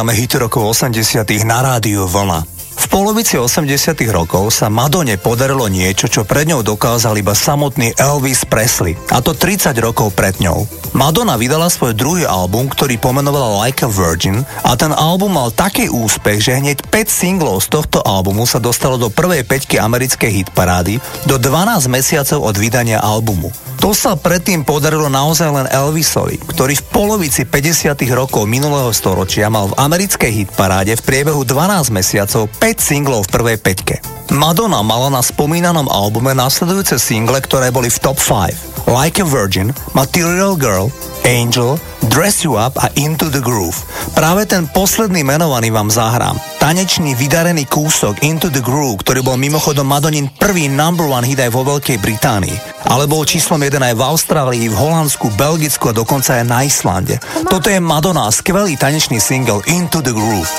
Programe 0.00 0.16
Hit 0.16 0.40
rokov 0.40 0.64
80 0.72 1.28
na 1.44 1.60
rádiu 1.60 2.08
Vlna. 2.08 2.40
V 2.72 2.84
polovici 3.10 3.34
80 3.34 4.06
rokov 4.14 4.54
sa 4.54 4.70
Madone 4.70 5.18
podarilo 5.18 5.66
niečo, 5.66 6.06
čo 6.06 6.22
pred 6.22 6.46
ňou 6.46 6.62
dokázal 6.62 7.18
iba 7.18 7.34
samotný 7.34 7.98
Elvis 7.98 8.46
Presley, 8.46 8.94
a 9.10 9.18
to 9.18 9.34
30 9.34 9.74
rokov 9.82 10.14
pred 10.14 10.38
ňou. 10.38 10.62
Madonna 10.94 11.34
vydala 11.34 11.66
svoj 11.66 11.98
druhý 11.98 12.22
album, 12.22 12.70
ktorý 12.70 13.02
pomenovala 13.02 13.66
Like 13.66 13.82
a 13.82 13.90
Virgin 13.90 14.46
a 14.62 14.78
ten 14.78 14.94
album 14.94 15.34
mal 15.34 15.50
taký 15.50 15.90
úspech, 15.90 16.38
že 16.38 16.62
hneď 16.62 16.86
5 16.86 17.10
singlov 17.10 17.66
z 17.66 17.74
tohto 17.74 17.98
albumu 17.98 18.46
sa 18.46 18.62
dostalo 18.62 18.94
do 18.94 19.10
prvej 19.10 19.42
peťky 19.42 19.82
americkej 19.82 20.30
hitparády 20.46 21.02
do 21.26 21.34
12 21.34 21.90
mesiacov 21.90 22.38
od 22.46 22.54
vydania 22.62 23.02
albumu. 23.02 23.50
To 23.80 23.96
sa 23.96 24.12
predtým 24.12 24.60
podarilo 24.60 25.08
naozaj 25.08 25.48
len 25.48 25.66
Elvisovi, 25.72 26.36
ktorý 26.52 26.76
v 26.76 26.84
polovici 26.92 27.48
50. 27.48 27.96
rokov 28.12 28.44
minulého 28.44 28.92
storočia 28.92 29.48
mal 29.48 29.72
v 29.72 29.78
americkej 29.80 30.28
hitparáde 30.44 31.00
v 31.00 31.04
priebehu 31.08 31.48
12 31.48 31.88
mesiacov 31.88 32.44
5 32.60 32.60
singlov 32.76 32.99
v 33.04 33.28
prvej 33.32 33.56
peťke. 33.56 33.96
Madonna 34.36 34.84
mala 34.84 35.08
na 35.08 35.24
spomínanom 35.24 35.88
albume 35.88 36.36
nasledujúce 36.36 37.00
single, 37.00 37.40
ktoré 37.40 37.72
boli 37.72 37.88
v 37.88 37.98
top 37.98 38.20
5. 38.20 38.86
Like 38.86 39.18
a 39.18 39.26
Virgin, 39.26 39.74
Material 39.96 40.54
Girl, 40.54 40.92
Angel, 41.26 41.78
Dress 42.10 42.42
You 42.42 42.58
Up 42.58 42.78
a 42.78 42.90
Into 42.94 43.30
the 43.30 43.42
Groove. 43.42 43.76
Práve 44.14 44.46
ten 44.46 44.66
posledný 44.70 45.22
menovaný 45.22 45.70
vám 45.70 45.90
zahrám. 45.90 46.38
Tanečný 46.58 47.14
vydarený 47.14 47.66
kúsok 47.66 48.22
Into 48.22 48.50
the 48.50 48.62
Groove, 48.62 49.02
ktorý 49.02 49.22
bol 49.22 49.36
mimochodom 49.38 49.86
Madonin 49.86 50.30
prvý 50.38 50.66
number 50.70 51.06
one 51.06 51.26
hit 51.26 51.42
aj 51.42 51.50
vo 51.50 51.62
Veľkej 51.66 51.98
Británii. 51.98 52.86
Ale 52.86 53.06
bol 53.06 53.26
číslom 53.26 53.60
jeden 53.62 53.82
aj 53.82 53.94
v 53.94 54.06
Austrálii, 54.06 54.64
v 54.70 54.78
Holandsku, 54.78 55.30
Belgicku 55.34 55.90
a 55.90 55.96
dokonca 55.96 56.38
aj 56.38 56.44
na 56.46 56.62
Islande. 56.64 57.18
Toto 57.46 57.70
je 57.70 57.82
Madonna, 57.82 58.30
skvelý 58.30 58.74
tanečný 58.78 59.18
single 59.18 59.62
Into 59.70 60.02
the 60.02 60.14
Groove. 60.14 60.50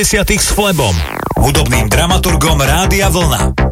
90. 0.00 0.32
s 0.40 0.56
Flebom, 0.56 0.96
hudobným 1.36 1.84
dramaturgom 1.84 2.56
Rádia 2.56 3.12
Vlna. 3.12 3.69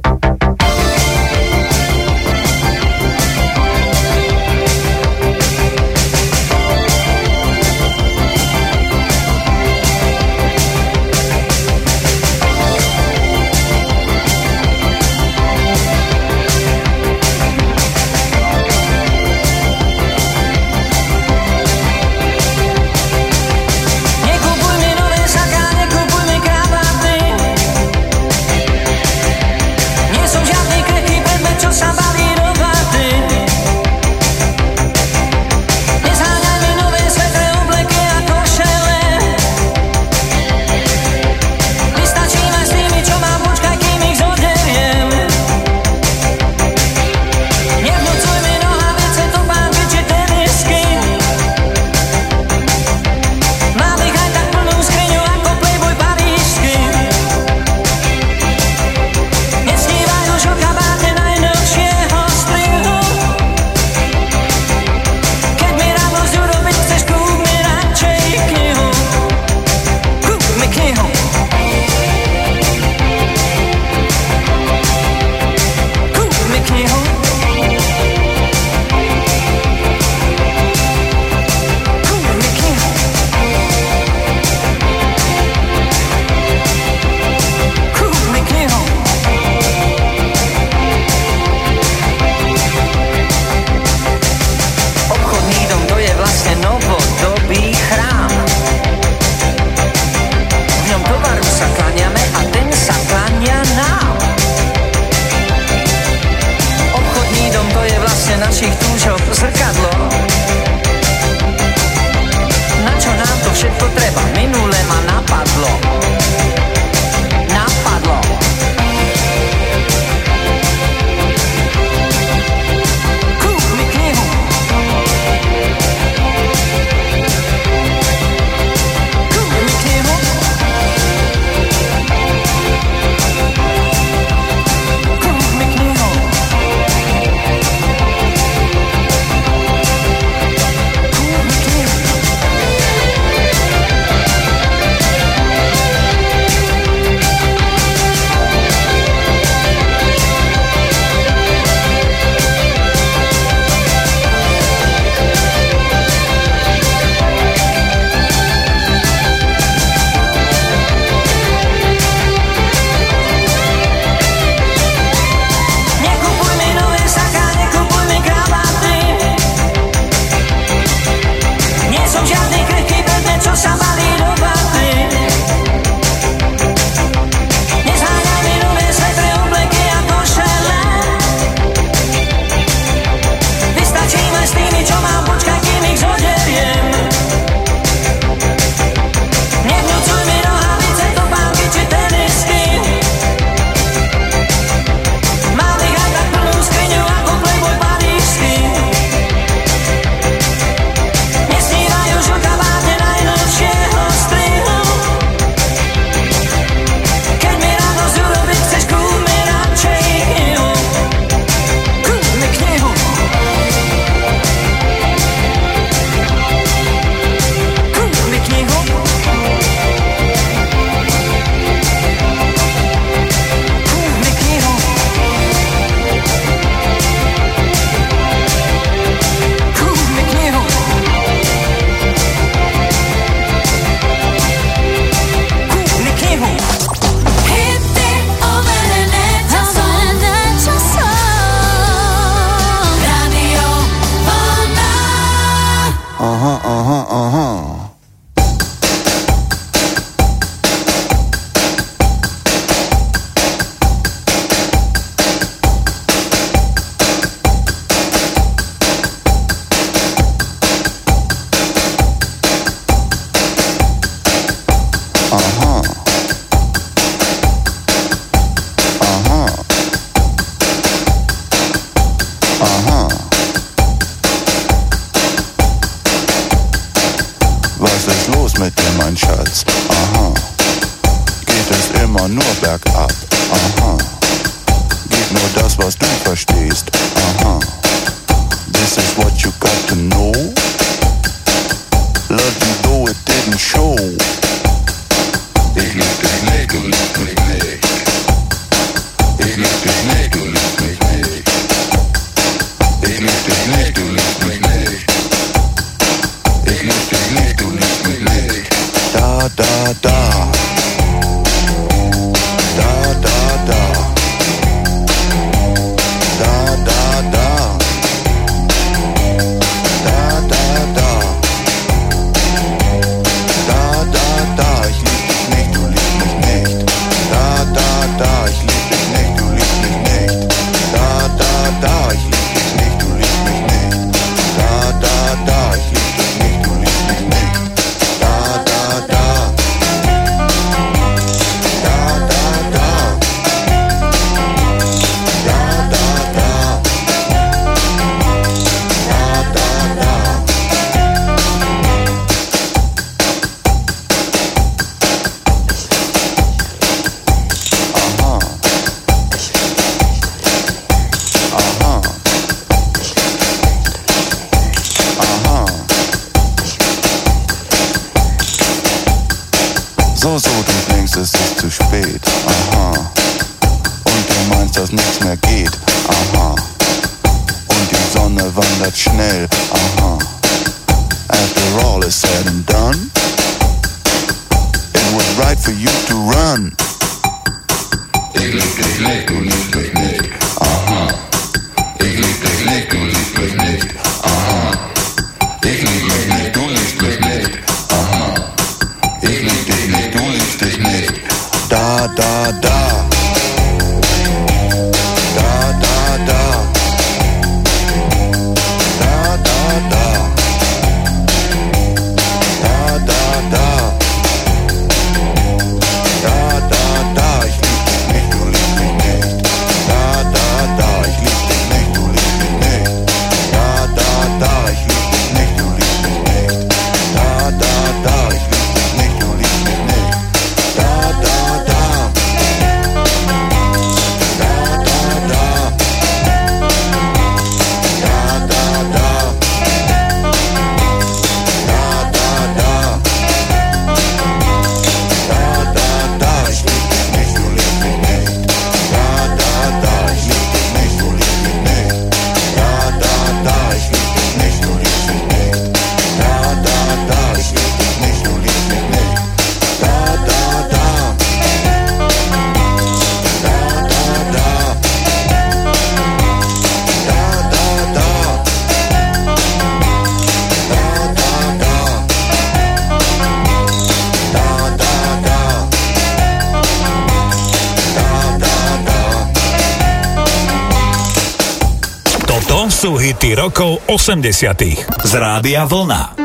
80. 483.89 484.85
z 484.85 485.13
Rádia 485.17 485.65
Vlna. 485.65 486.21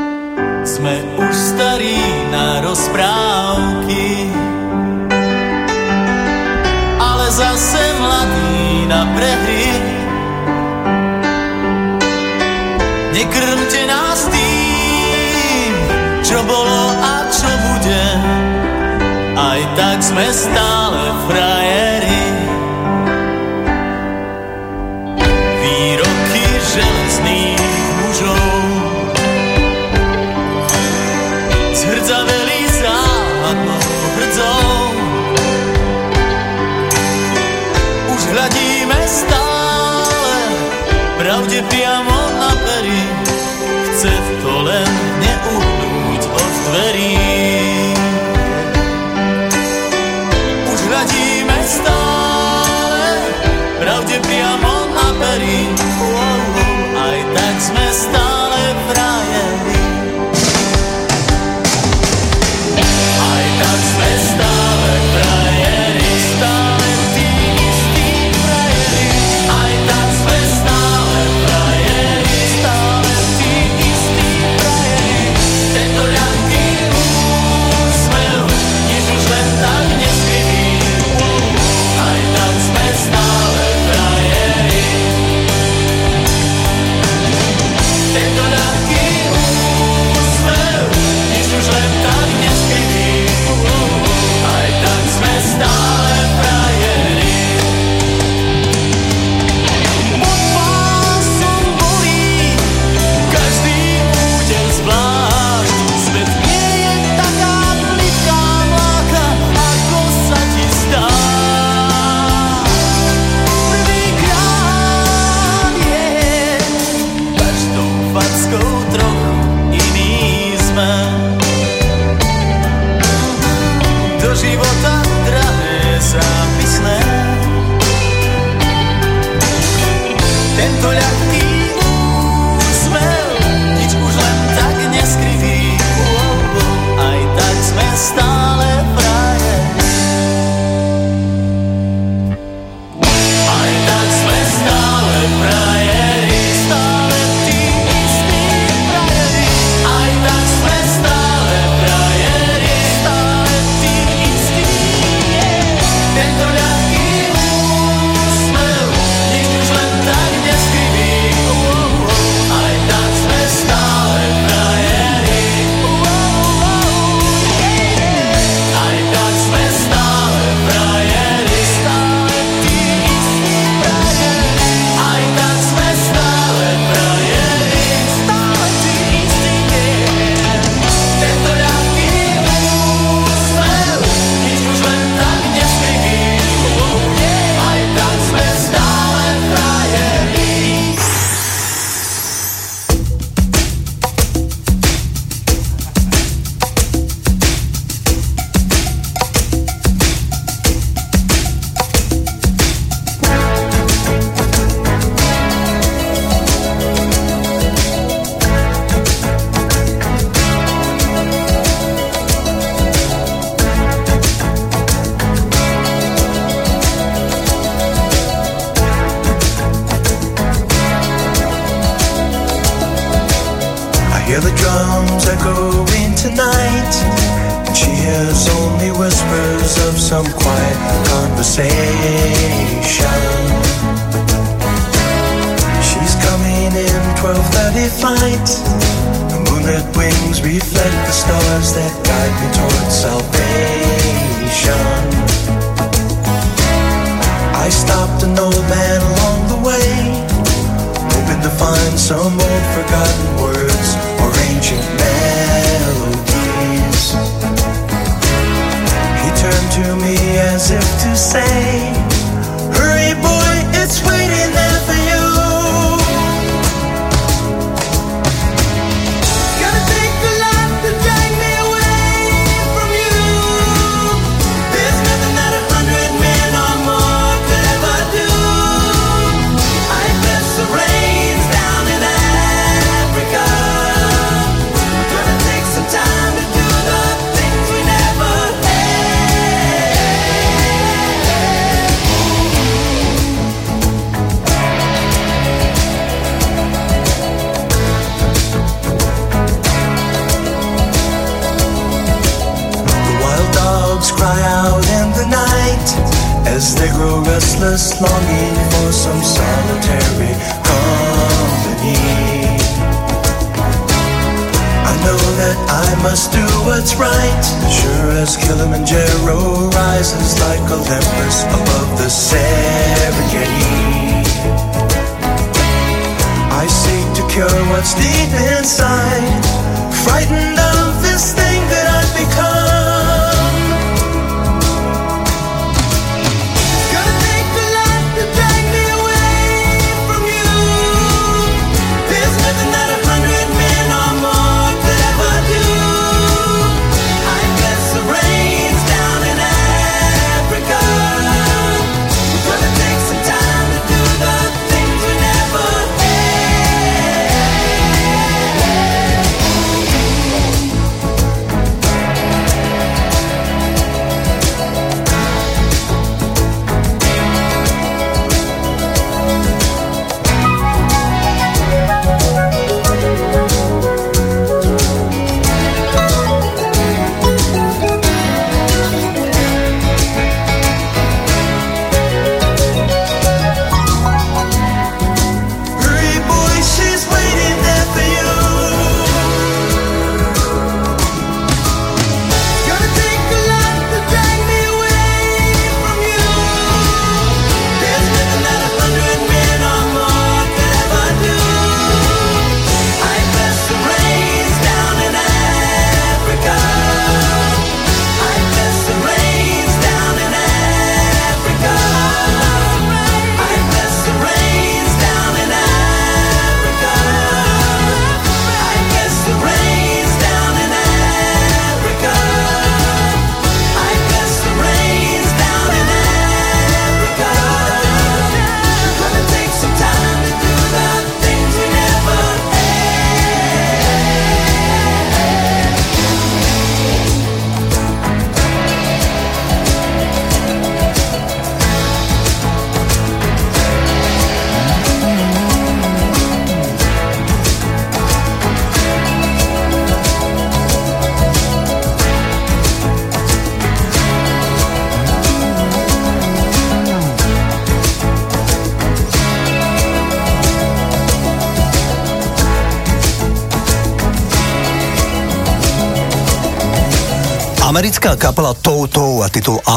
Sme 0.68 1.00
už 1.16 1.32
starí 1.32 1.96
na 2.28 2.60
rozprávky, 2.60 4.28
ale 7.00 7.26
zase 7.32 7.84
mladí 8.04 8.84
na 8.92 9.08
prehry. 9.16 9.68
Nekrmte 13.16 13.82
nás 13.88 14.28
tým, 14.28 15.74
čo 16.20 16.44
bolo 16.44 16.84
a 17.00 17.32
čo 17.32 17.48
bude, 17.48 18.06
aj 19.40 19.62
tak 19.80 19.98
sme 20.04 20.28
stáli. 20.36 20.73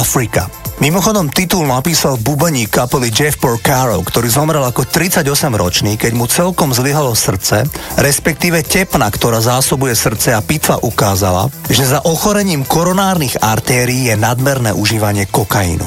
Africa. 0.07 0.47
Mimochodom 0.79 1.27
titul 1.35 1.67
napísal 1.67 2.15
bubaník 2.23 2.71
kapely 2.71 3.11
Jeff 3.11 3.43
Porcaro, 3.43 3.99
ktorý 4.07 4.31
zomrel 4.31 4.63
ako 4.63 4.87
38-ročný, 4.87 5.99
keď 5.99 6.13
mu 6.15 6.31
celkom 6.31 6.71
zlyhalo 6.71 7.11
srdce, 7.11 7.67
respektíve 7.99 8.63
tepna, 8.63 9.11
ktorá 9.11 9.43
zásobuje 9.43 9.99
srdce 9.99 10.31
a 10.31 10.39
pitva 10.39 10.79
ukázala, 10.79 11.51
že 11.67 11.83
za 11.83 12.07
ochorením 12.07 12.63
koronárnych 12.63 13.35
artérií 13.43 14.07
je 14.07 14.15
nadmerné 14.15 14.71
užívanie 14.71 15.27
kokainu. 15.27 15.83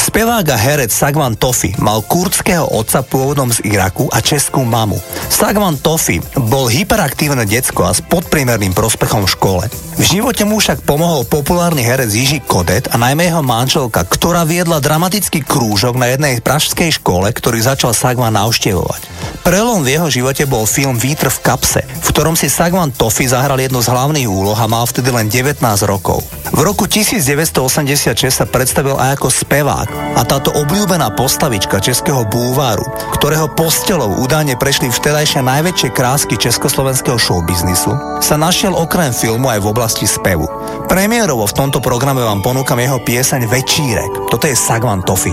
Spevák 0.00 0.48
a 0.48 0.56
herec 0.56 0.88
Sagvan 0.88 1.36
Tofi 1.36 1.76
mal 1.76 2.00
kurdského 2.00 2.64
otca 2.72 3.04
pôvodom 3.04 3.52
z 3.52 3.68
Iraku 3.68 4.08
a 4.08 4.24
českú 4.24 4.64
mamu. 4.64 4.96
Sagvan 5.28 5.76
Tofi 5.76 6.24
bol 6.48 6.72
hyperaktívne 6.72 7.44
decko 7.44 7.84
a 7.84 7.92
s 7.92 8.00
podpriemerným 8.00 8.72
prospechom 8.72 9.28
v 9.28 9.32
škole. 9.36 9.64
V 9.98 10.06
živote 10.06 10.46
mu 10.46 10.62
však 10.62 10.86
pomohol 10.86 11.26
populárny 11.26 11.82
herec 11.82 12.14
Jiži 12.14 12.38
Kodet 12.38 12.86
a 12.86 12.94
najmä 12.94 13.34
jeho 13.34 13.42
manželka, 13.42 14.06
ktorá 14.06 14.46
viedla 14.46 14.78
dramatický 14.78 15.42
krúžok 15.42 15.98
na 15.98 16.14
jednej 16.14 16.38
pražskej 16.38 17.02
škole, 17.02 17.26
ktorý 17.34 17.58
začal 17.58 17.90
Sagman 17.90 18.38
navštevovať. 18.38 19.10
Prelom 19.42 19.82
v 19.82 19.98
jeho 19.98 20.06
živote 20.06 20.46
bol 20.46 20.70
film 20.70 20.94
Vítr 20.94 21.26
v 21.26 21.42
kapse, 21.42 21.82
v 21.82 22.08
ktorom 22.14 22.38
si 22.38 22.46
Sagman 22.46 22.94
Tofi 22.94 23.26
zahral 23.26 23.58
jednu 23.58 23.82
z 23.82 23.90
hlavných 23.90 24.30
úloh 24.30 24.54
a 24.54 24.70
mal 24.70 24.86
vtedy 24.86 25.10
len 25.10 25.26
19 25.26 25.58
rokov. 25.90 26.22
V 26.54 26.60
roku 26.62 26.86
1986 26.86 28.14
sa 28.30 28.46
predstavil 28.46 28.94
aj 28.94 29.18
ako 29.18 29.28
spevák 29.34 29.88
a 30.14 30.22
táto 30.22 30.54
obľúbená 30.54 31.10
postavička 31.18 31.82
českého 31.82 32.22
búváru, 32.28 32.86
ktorého 33.18 33.50
postelou 33.50 34.20
údajne 34.22 34.54
prešli 34.60 34.94
vtedajšie 34.94 35.42
najväčšie 35.42 35.88
krásky 35.90 36.38
československého 36.38 37.18
showbiznisu, 37.18 38.22
sa 38.22 38.36
našiel 38.36 38.76
okrem 38.76 39.10
filmu 39.16 39.48
aj 39.48 39.64
v 39.64 39.70
oblasti 39.72 39.87
oblasti 39.88 40.04
spevu. 40.04 40.44
Premiérovo 40.84 41.48
v 41.48 41.56
tomto 41.56 41.80
programe 41.80 42.20
vám 42.20 42.44
ponúkam 42.44 42.76
jeho 42.76 43.00
pieseň 43.00 43.48
Večírek. 43.48 44.28
Toto 44.28 44.44
je 44.44 44.52
Sagvan 44.52 45.00
Tofi. 45.00 45.32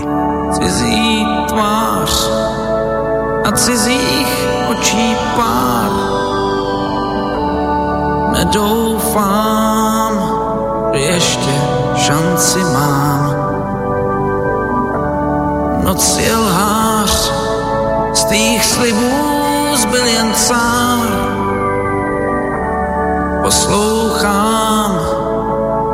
Cizí 0.56 1.20
tvář 1.52 2.12
a 3.44 3.52
cizích 3.52 4.32
očí 4.72 5.12
pár 5.36 5.92
Nedoufám, 8.32 10.12
že 10.92 11.00
ještě 11.00 11.54
šanci 12.00 12.60
mám 12.72 13.24
Noc 15.84 16.18
je 16.18 16.36
lhář, 16.36 17.32
z 18.14 18.24
tých 18.24 18.64
slibů 18.64 19.12
zbyl 19.76 20.06
jen 20.06 20.34
sám 20.34 21.15
Poslouchám 23.46 24.90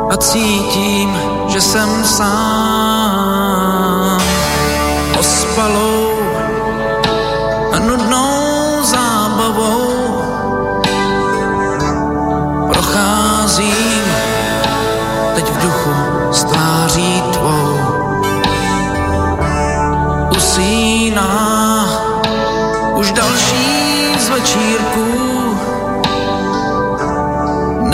a 0.09 0.17
cítím, 0.17 1.17
že 1.47 1.61
jsem 1.61 2.03
sám. 2.03 3.41
Ospalou 5.19 6.09
a 7.71 7.79
nudnou 7.79 8.83
zábavou 8.83 9.91
procházím 12.73 14.05
teď 15.35 15.45
v 15.45 15.61
duchu 15.61 15.93
s 16.31 16.43
tváří 16.43 17.23
tvou. 17.33 17.77
Usíná 20.37 21.29
už 22.95 23.11
další 23.11 24.15
z 24.19 24.29
večírku 24.29 25.12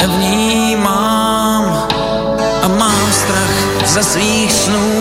nevnímám 0.01 1.87
a 2.63 2.67
mám 2.67 3.11
strach 3.11 3.85
ze 3.85 4.03
svých 4.03 4.51
snů. 4.53 4.98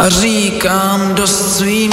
a 0.00 0.08
říkám 0.08 1.14
dost 1.14 1.56
svým 1.56 1.92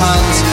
hands. 0.00 0.49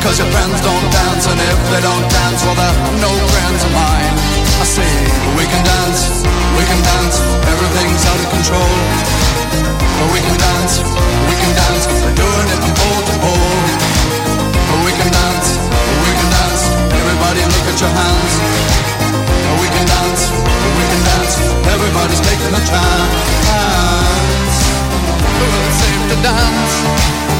Because 0.00 0.16
your 0.16 0.32
friends 0.32 0.56
don't 0.64 0.88
dance, 0.88 1.28
and 1.28 1.36
if 1.36 1.60
they 1.68 1.84
don't 1.84 2.08
dance, 2.08 2.40
well, 2.48 2.56
they're 2.56 3.04
no 3.04 3.12
friends 3.36 3.60
of 3.68 3.72
mine. 3.76 4.16
I 4.56 4.64
say 4.64 4.88
we 5.36 5.44
can 5.44 5.60
dance, 5.60 6.24
we 6.56 6.64
can 6.64 6.80
dance. 6.80 7.20
Everything's 7.44 8.00
out 8.08 8.16
of 8.16 8.32
control. 8.32 8.72
But 10.00 10.08
we 10.08 10.24
can 10.24 10.40
dance, 10.40 10.80
we 11.28 11.36
can 11.36 11.52
dance. 11.52 11.84
We're 12.00 12.16
doing 12.16 12.48
it 12.48 12.58
from 12.64 12.72
pole 12.80 13.02
to 13.12 13.14
pole. 13.20 13.60
Oh, 14.72 14.80
we 14.88 14.92
can 14.96 15.12
dance, 15.12 15.48
we 15.68 16.12
can 16.16 16.28
dance. 16.32 16.62
Everybody 16.96 17.44
look 17.44 17.66
at 17.68 17.76
your 17.76 17.92
hands. 17.92 18.32
Oh, 19.52 19.56
we 19.60 19.68
can 19.68 19.84
dance, 19.84 20.32
we 20.80 20.84
can 20.96 21.02
dance. 21.12 21.34
Everybody's 21.76 22.24
taking 22.24 22.56
a 22.56 22.62
chance. 22.64 23.14
Oh, 25.44 25.60
it's 25.68 25.76
safe 25.76 26.02
to 26.08 26.16
dance. 26.24 27.39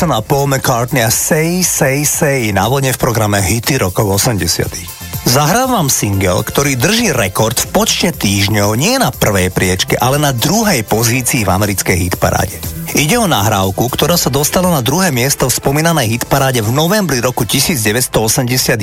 Jackson 0.00 0.16
a 0.16 0.24
Paul 0.24 0.48
McCartney 0.48 1.04
a 1.04 1.12
Say, 1.12 1.60
Say, 1.60 2.08
Say 2.08 2.56
na 2.56 2.64
vlne 2.72 2.88
v 2.88 2.96
programe 2.96 3.36
Hity 3.36 3.76
rokov 3.76 4.16
80. 4.16 5.28
Zahrávam 5.28 5.92
single, 5.92 6.40
ktorý 6.40 6.72
drží 6.80 7.12
rekord 7.12 7.60
v 7.60 7.68
počte 7.68 8.08
týždňov 8.08 8.80
nie 8.80 8.96
na 8.96 9.12
prvej 9.12 9.52
priečke, 9.52 10.00
ale 10.00 10.16
na 10.16 10.32
druhej 10.32 10.88
pozícii 10.88 11.44
v 11.44 11.52
americkej 11.52 11.96
hitparáde. 12.08 12.69
Ide 13.00 13.16
o 13.16 13.24
nahrávku, 13.24 13.88
ktorá 13.88 14.20
sa 14.20 14.28
dostala 14.28 14.68
na 14.68 14.84
druhé 14.84 15.08
miesto 15.08 15.48
v 15.48 15.56
spomínanej 15.56 16.20
hitparáde 16.20 16.60
v 16.60 16.68
novembri 16.68 17.24
roku 17.24 17.48
1981 17.48 18.76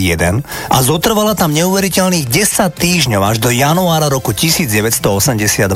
a 0.74 0.78
zotrvala 0.82 1.38
tam 1.38 1.54
neuveriteľných 1.54 2.26
10 2.26 2.34
týždňov 2.82 3.22
až 3.22 3.38
do 3.38 3.54
januára 3.54 4.10
roku 4.10 4.34
1982. 4.34 5.70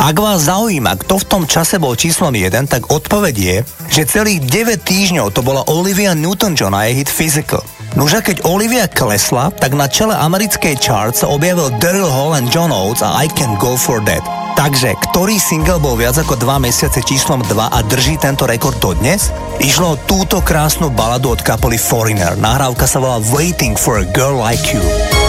Ak 0.00 0.16
vás 0.16 0.48
zaujíma, 0.48 0.96
kto 1.04 1.20
v 1.20 1.28
tom 1.28 1.44
čase 1.44 1.76
bol 1.76 1.92
číslom 1.92 2.32
1, 2.32 2.72
tak 2.72 2.88
odpoveď 2.88 3.34
je, 3.36 3.56
že 3.92 4.08
celých 4.08 4.40
9 4.48 4.80
týždňov 4.80 5.36
to 5.36 5.44
bola 5.44 5.68
Olivia 5.68 6.16
Newton-John 6.16 6.72
a 6.72 6.88
jej 6.88 7.04
hit 7.04 7.12
Physical. 7.12 7.60
Nuže 8.00 8.24
keď 8.24 8.48
Olivia 8.48 8.88
klesla, 8.88 9.52
tak 9.52 9.76
na 9.76 9.92
čele 9.92 10.16
americkej 10.16 10.80
chart 10.80 11.20
sa 11.20 11.28
objavil 11.28 11.68
Daryl 11.84 12.08
Hall 12.08 12.32
and 12.32 12.48
John 12.48 12.72
Oates 12.72 13.04
a 13.04 13.12
I 13.20 13.28
Can 13.28 13.60
Go 13.60 13.76
For 13.76 14.00
That. 14.08 14.43
Takže, 14.54 14.94
ktorý 15.10 15.34
single 15.42 15.82
bol 15.82 15.98
viac 15.98 16.14
ako 16.14 16.38
2 16.38 16.62
mesiace 16.62 17.02
číslom 17.02 17.42
2 17.42 17.74
a 17.74 17.78
drží 17.90 18.22
tento 18.22 18.46
rekord 18.46 18.78
dodnes? 18.78 19.34
Išlo 19.58 19.98
o 19.98 20.00
túto 20.00 20.38
krásnu 20.46 20.94
baladu 20.94 21.34
od 21.34 21.42
kapely 21.42 21.74
Foreigner. 21.74 22.38
Nahrávka 22.38 22.86
sa 22.86 23.02
volá 23.02 23.18
Waiting 23.34 23.74
for 23.74 23.98
a 23.98 24.06
Girl 24.06 24.38
Like 24.38 24.70
You. 24.70 25.23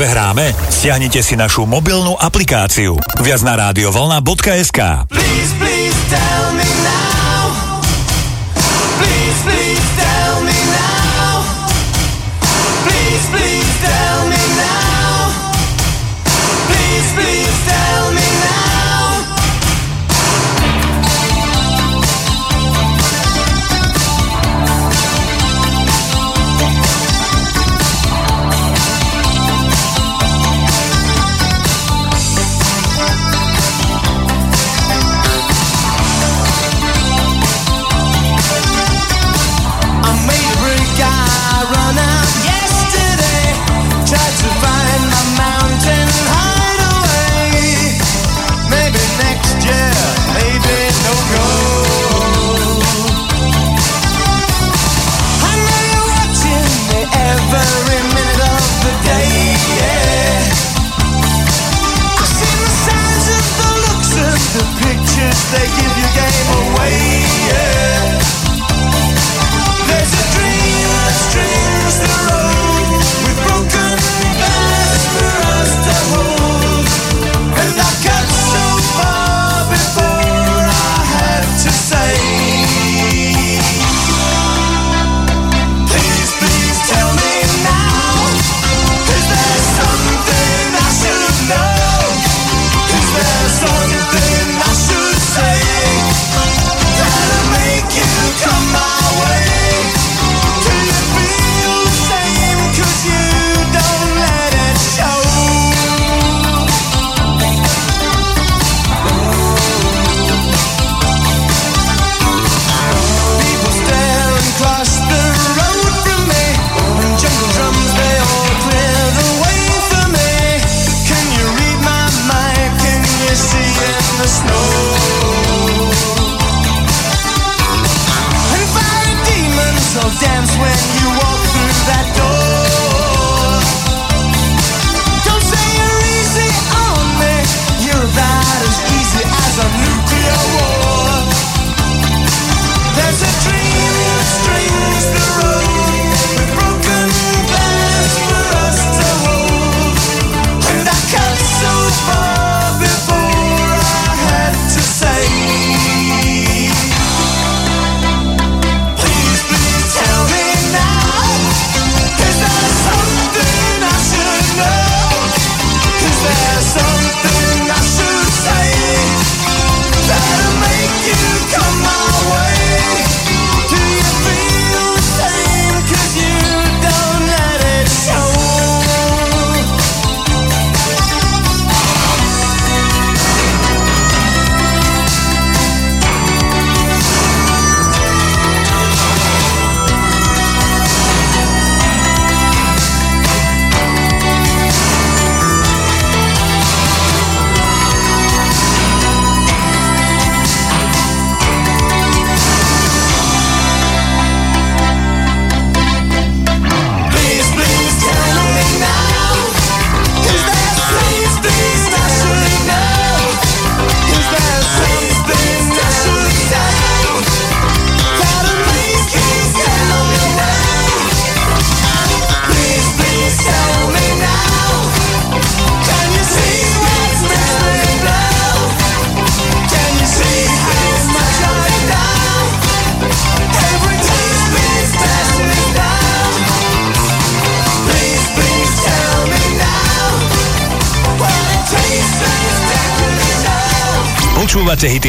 Práve 0.00 0.16
hráme? 0.16 0.46
Stiahnite 0.72 1.20
si 1.20 1.36
našu 1.36 1.68
mobilnú 1.68 2.16
aplikáciu. 2.16 2.96
Viac 3.20 3.44
na 3.44 3.68
radiovolna.sk 3.68 4.80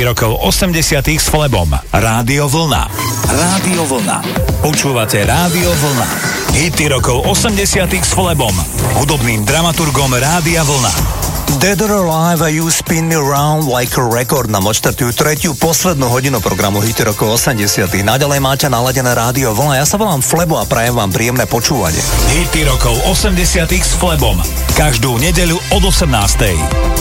rokov 0.08 0.40
80 0.42 1.04
s 1.20 1.28
Flebom. 1.30 1.70
Rádio 1.92 2.50
Vlna. 2.50 2.90
Rádio 3.28 3.86
Vlna. 3.86 4.18
Počúvate 4.66 5.22
Rádio 5.26 5.70
Vlna. 5.70 6.08
Hity 6.58 6.90
rokov 6.90 7.26
80 7.28 7.60
s 7.92 8.12
Flebom. 8.16 8.54
Hudobným 8.98 9.46
dramaturgom 9.46 10.16
Rádia 10.18 10.66
Vlna. 10.66 11.22
Dead 11.60 11.78
or 11.84 11.92
Alive 11.92 12.42
a 12.42 12.50
You 12.50 12.72
Spin 12.72 13.12
Me 13.12 13.20
Round 13.20 13.68
Like 13.68 14.00
a 14.00 14.06
Record 14.08 14.48
nám 14.48 14.72
odštartujú 14.72 15.12
tretiu 15.12 15.52
poslednú 15.60 16.08
hodinu 16.08 16.40
programu 16.40 16.80
Hity 16.80 17.04
rokov 17.06 17.38
80. 17.38 17.92
Naďalej 18.02 18.40
máte 18.40 18.66
naladené 18.72 19.12
rádio 19.12 19.52
vlna. 19.52 19.84
Ja 19.84 19.86
sa 19.86 20.00
volám 20.00 20.24
Flebo 20.24 20.58
a 20.58 20.66
prajem 20.66 20.96
vám 20.96 21.12
príjemné 21.12 21.44
počúvanie. 21.46 22.00
Hity 22.32 22.64
rokov 22.64 22.96
80. 23.04 23.68
s 23.68 23.94
Flebom. 24.00 24.40
Každú 24.80 25.20
nedeľu 25.20 25.60
od 25.76 25.84
18. 25.84 27.01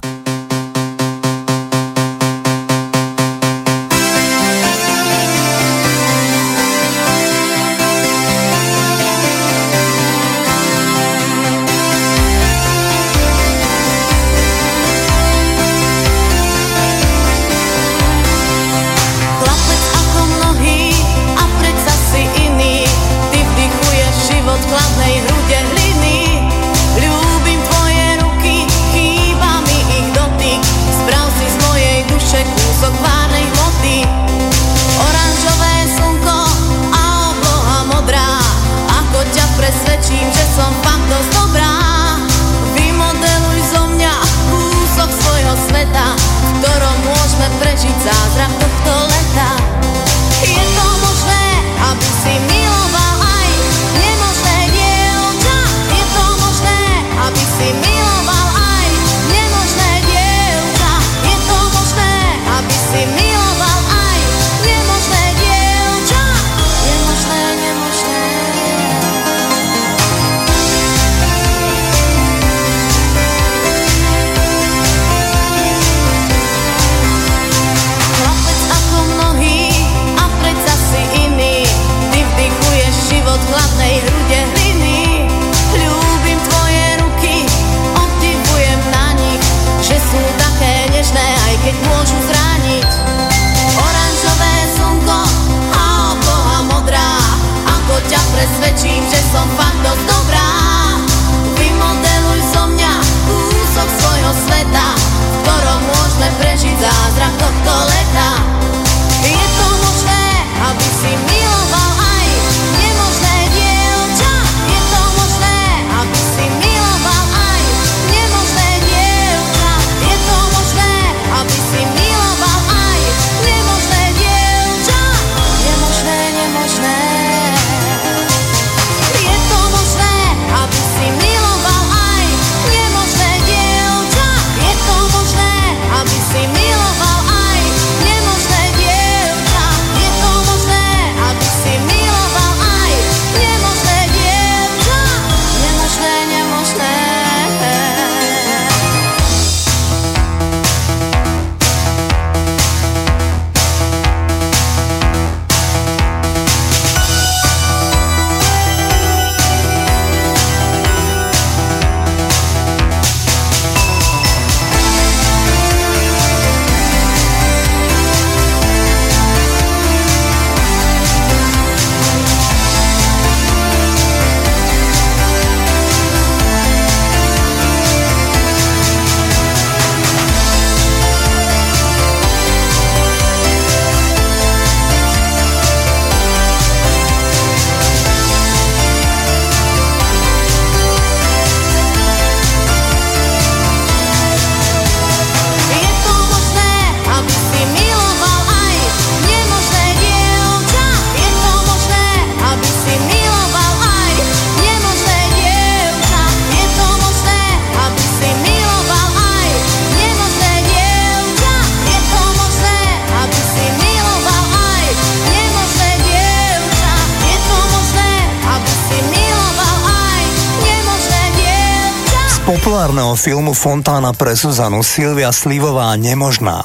Filmu 223.15 223.53
Fontána 223.53 224.13
pre 224.13 224.35
Zuzanu 224.35 224.83
Silvia 224.83 225.31
Slivová 225.31 225.95
Nemožná. 225.95 226.63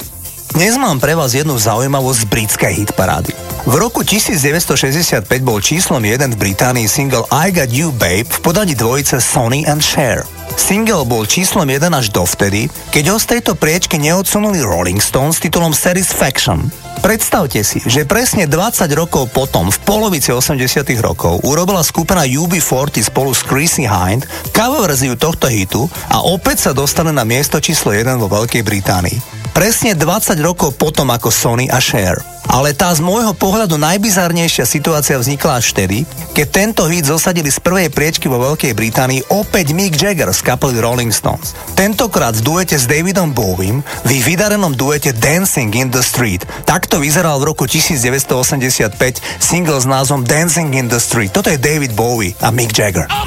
Dnes 0.55 0.79
mám 0.79 0.97
pre 0.97 1.11
vás 1.13 1.35
jednu 1.35 1.59
zaujímavosť 1.59 2.19
z 2.23 2.29
britskej 2.31 2.73
hitparády. 2.83 3.31
V 3.67 3.73
roku 3.75 4.01
1965 4.01 5.27
bol 5.43 5.59
číslom 5.59 5.99
1 5.99 6.33
v 6.33 6.39
Británii 6.39 6.87
single 6.87 7.27
I 7.27 7.51
Got 7.51 7.69
You 7.69 7.91
Babe 7.91 8.25
v 8.25 8.39
podaní 8.39 8.73
dvojice 8.73 9.19
Sony 9.19 9.67
and 9.67 9.83
Cher. 9.83 10.23
Single 10.55 11.05
bol 11.05 11.27
číslom 11.27 11.67
1 11.67 11.91
až 11.91 12.09
dovtedy, 12.09 12.71
keď 12.95 13.03
ho 13.11 13.17
z 13.19 13.25
tejto 13.37 13.59
priečky 13.59 13.99
neodsunuli 13.99 14.63
Rolling 14.63 15.03
Stones 15.03 15.37
s 15.37 15.43
titulom 15.43 15.75
Satisfaction. 15.75 16.71
Predstavte 17.07 17.63
si, 17.63 17.79
že 17.87 18.03
presne 18.03 18.51
20 18.51 18.83
rokov 18.91 19.31
potom, 19.31 19.71
v 19.71 19.79
polovici 19.87 20.27
80 20.27 20.59
rokov, 20.99 21.39
urobila 21.47 21.79
skupina 21.79 22.27
UB40 22.27 22.99
spolu 22.99 23.31
s 23.31 23.47
Chrissy 23.47 23.87
Hind 23.87 24.27
cover 24.51 24.91
verziu 24.91 25.15
tohto 25.15 25.47
hitu 25.47 25.87
a 26.11 26.19
opäť 26.27 26.67
sa 26.67 26.71
dostane 26.75 27.15
na 27.15 27.23
miesto 27.23 27.63
číslo 27.63 27.95
1 27.95 28.19
vo 28.19 28.27
Veľkej 28.27 28.59
Británii. 28.59 29.17
Presne 29.55 29.95
20 29.95 30.35
rokov 30.43 30.75
potom 30.75 31.07
ako 31.07 31.31
Sony 31.31 31.71
a 31.71 31.79
Cher. 31.79 32.19
Ale 32.51 32.75
tá 32.75 32.91
z 32.91 32.99
môjho 32.99 33.31
pohľadu 33.31 33.79
najbizarnejšia 33.79 34.67
situácia 34.67 35.15
vznikla 35.15 35.63
až 35.63 35.71
vtedy, 35.71 36.03
keď 36.37 36.53
tento 36.53 36.85
hit 36.85 37.09
zosadili 37.09 37.49
z 37.49 37.57
prvej 37.57 37.89
priečky 37.89 38.29
vo 38.29 38.37
Veľkej 38.37 38.77
Británii 38.77 39.33
opäť 39.33 39.73
Mick 39.73 39.97
Jagger 39.97 40.29
z 40.29 40.45
kapely 40.45 40.77
Rolling 40.77 41.09
Stones. 41.09 41.57
Tentokrát 41.73 42.37
v 42.37 42.45
duete 42.45 42.77
s 42.77 42.85
Davidom 42.85 43.33
Bowiem 43.33 43.81
v 44.05 44.21
ich 44.21 44.21
vydarenom 44.21 44.77
duete 44.77 45.17
Dancing 45.17 45.73
in 45.73 45.89
the 45.89 46.05
Street. 46.05 46.45
Takto 46.69 47.01
vyzeral 47.01 47.41
v 47.41 47.49
roku 47.49 47.65
1985 47.65 48.93
single 49.41 49.81
s 49.81 49.89
názvom 49.89 50.21
Dancing 50.29 50.77
in 50.77 50.85
the 50.85 51.01
Street. 51.01 51.33
Toto 51.33 51.49
je 51.49 51.57
David 51.57 51.97
Bowie 51.97 52.37
a 52.45 52.53
Mick 52.53 52.69
Jagger. 52.69 53.09
Australia, 53.09 53.26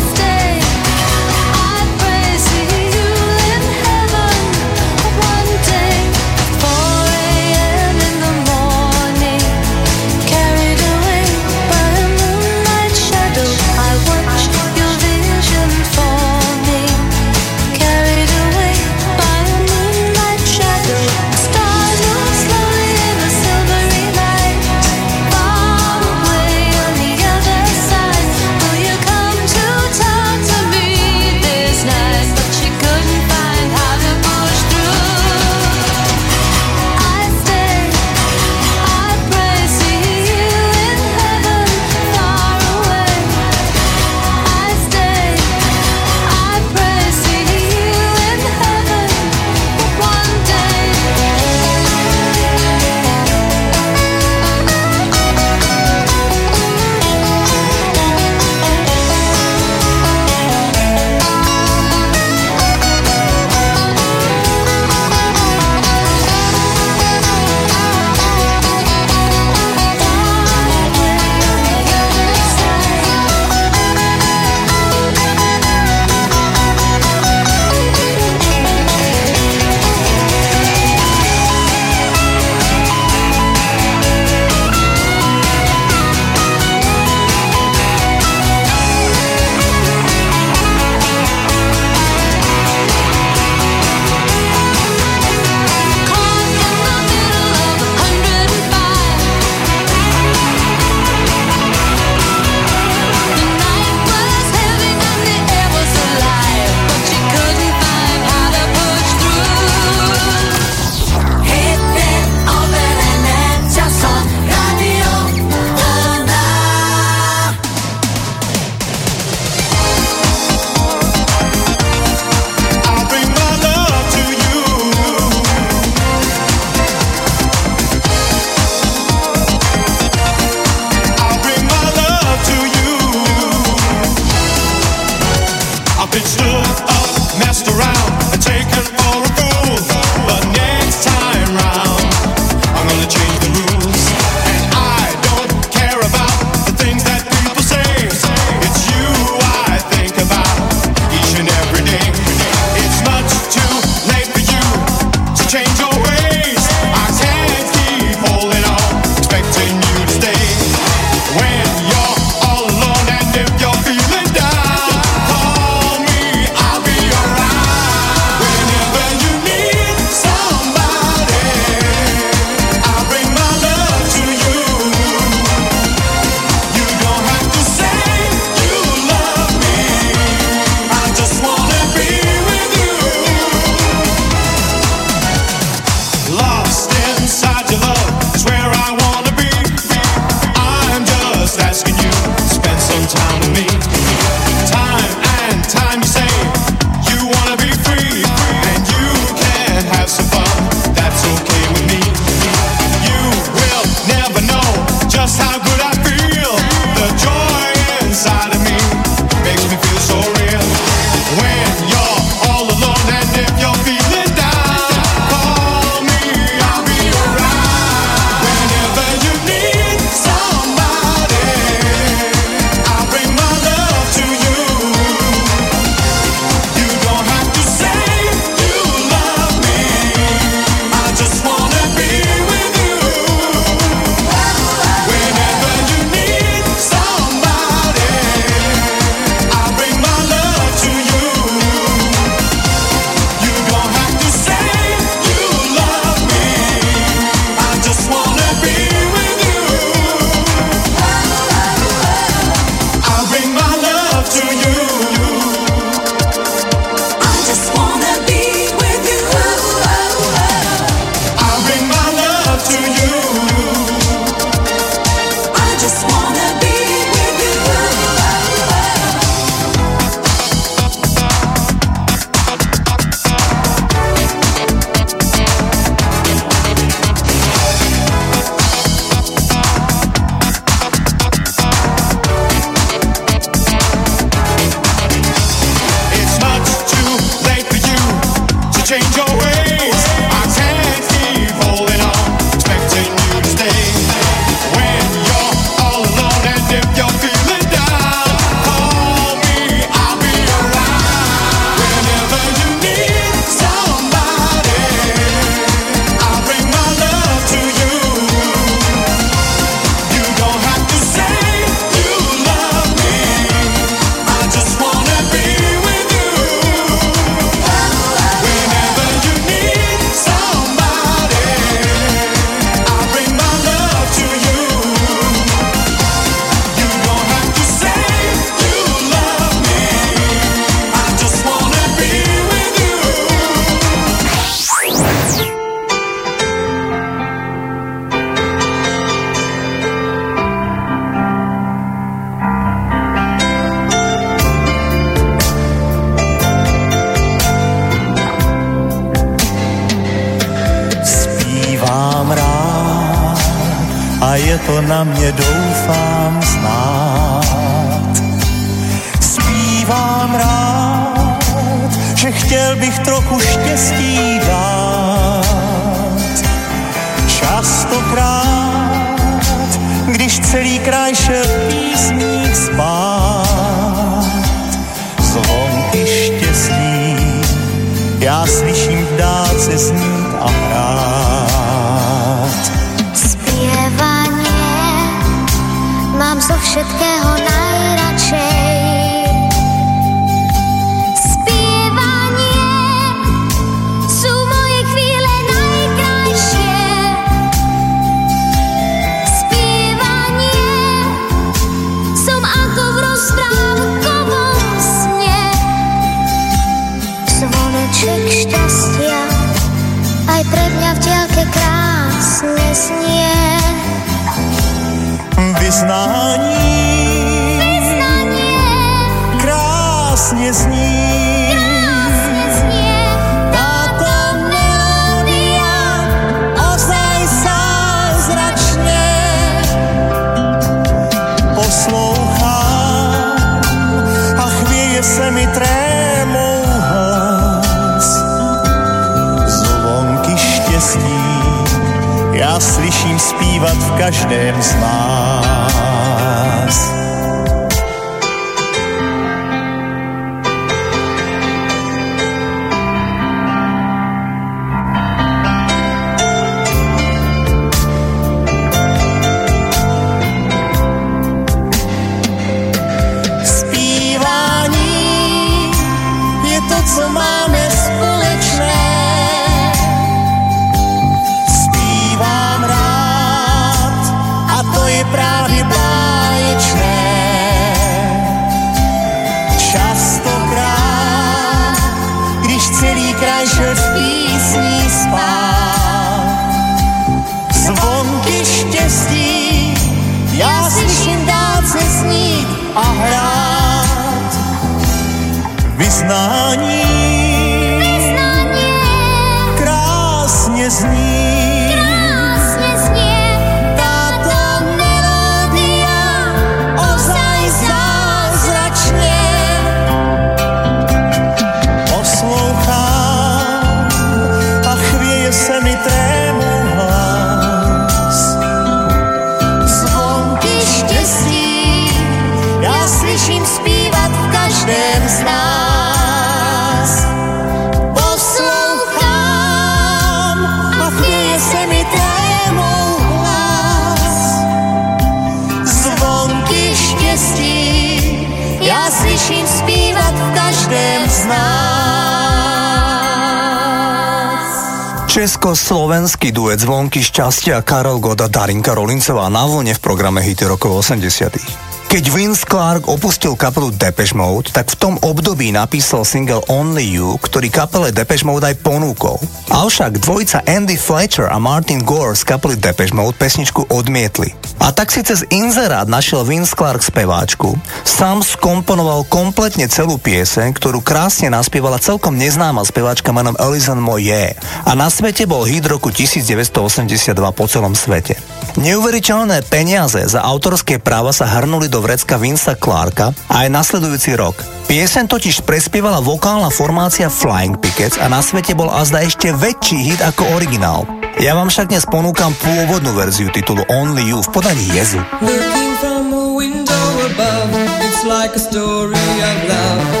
šťastia 547.21 547.61
Karol 547.61 548.01
Gott 548.01 548.17
a 548.25 548.25
Darinka 548.25 548.73
Rolincová 548.73 549.29
na 549.29 549.45
vlne 549.45 549.77
v 549.77 549.83
programe 549.85 550.25
Hity 550.25 550.49
rokov 550.49 550.81
80 550.81 551.69
keď 551.91 552.07
Vince 552.07 552.47
Clark 552.47 552.87
opustil 552.87 553.35
kapelu 553.35 553.67
Depeche 553.75 554.15
Mode, 554.15 554.55
tak 554.55 554.71
v 554.71 554.79
tom 554.79 554.95
období 555.03 555.51
napísal 555.51 556.07
single 556.07 556.39
Only 556.47 556.87
You, 556.87 557.19
ktorý 557.19 557.51
kapele 557.51 557.91
Depeche 557.91 558.23
Mode 558.23 558.47
aj 558.47 558.63
ponúkol. 558.63 559.19
Avšak 559.51 559.99
dvojica 559.99 560.39
Andy 560.47 560.79
Fletcher 560.79 561.27
a 561.27 561.35
Martin 561.35 561.83
Gore 561.83 562.15
z 562.15 562.23
kapely 562.23 562.55
Depeche 562.55 562.95
Mode 562.95 563.19
pesničku 563.19 563.67
odmietli. 563.69 564.31
A 564.61 564.69
tak 564.69 564.93
si 564.93 565.01
cez 565.01 565.25
inzerát 565.33 565.89
našiel 565.89 566.21
Vince 566.21 566.53
Clark 566.53 566.85
speváčku, 566.85 567.57
sám 567.81 568.21
skomponoval 568.21 569.09
kompletne 569.09 569.65
celú 569.65 569.97
pieseň, 569.97 570.53
ktorú 570.53 570.85
krásne 570.85 571.33
naspievala 571.33 571.81
celkom 571.81 572.13
neznáma 572.13 572.61
speváčka 572.61 573.09
menom 573.09 573.33
Alison 573.41 573.81
Moye 573.81 574.37
a 574.37 574.71
na 574.77 574.93
svete 574.93 575.25
bol 575.25 575.49
hit 575.49 575.65
roku 575.65 575.89
1982 575.89 577.17
po 577.33 577.45
celom 577.49 577.73
svete. 577.73 578.13
Neuveriteľné 578.61 579.41
peniaze 579.49 580.05
za 580.05 580.21
autorské 580.21 580.77
práva 580.77 581.09
sa 581.09 581.25
hrnuli 581.25 581.65
do 581.65 581.81
vrecka 581.81 582.21
Vinca 582.21 582.53
Clarka 582.53 583.17
aj 583.33 583.49
nasledujúci 583.49 584.13
rok. 584.13 584.37
Piesen 584.69 585.09
totiž 585.09 585.41
prespievala 585.41 586.05
vokálna 586.05 586.53
formácia 586.53 587.09
Flying 587.09 587.57
Pickets 587.57 587.97
a 587.97 588.05
na 588.05 588.21
svete 588.21 588.53
bol 588.53 588.69
azda 588.69 589.01
ešte 589.01 589.33
väčší 589.33 589.89
hit 589.89 590.01
ako 590.05 590.37
originál. 590.37 591.00
Ja 591.21 591.37
vám 591.37 591.53
však 591.53 591.69
dnes 591.69 591.85
ponúkam 591.85 592.33
pôvodnú 592.33 592.97
verziu 592.97 593.29
titulu 593.29 593.61
Only 593.69 594.09
You 594.09 594.25
v 594.25 594.29
podaní 594.33 594.65
Jezu. 594.73 594.97
Looking 595.21 595.73
from 595.77 596.09
a 596.09 596.33
window 596.33 596.85
above, 597.13 597.53
it's 597.85 598.01
like 598.09 598.33
a 598.33 598.41
story 598.41 598.97
of 598.97 599.37
love. 599.45 600.00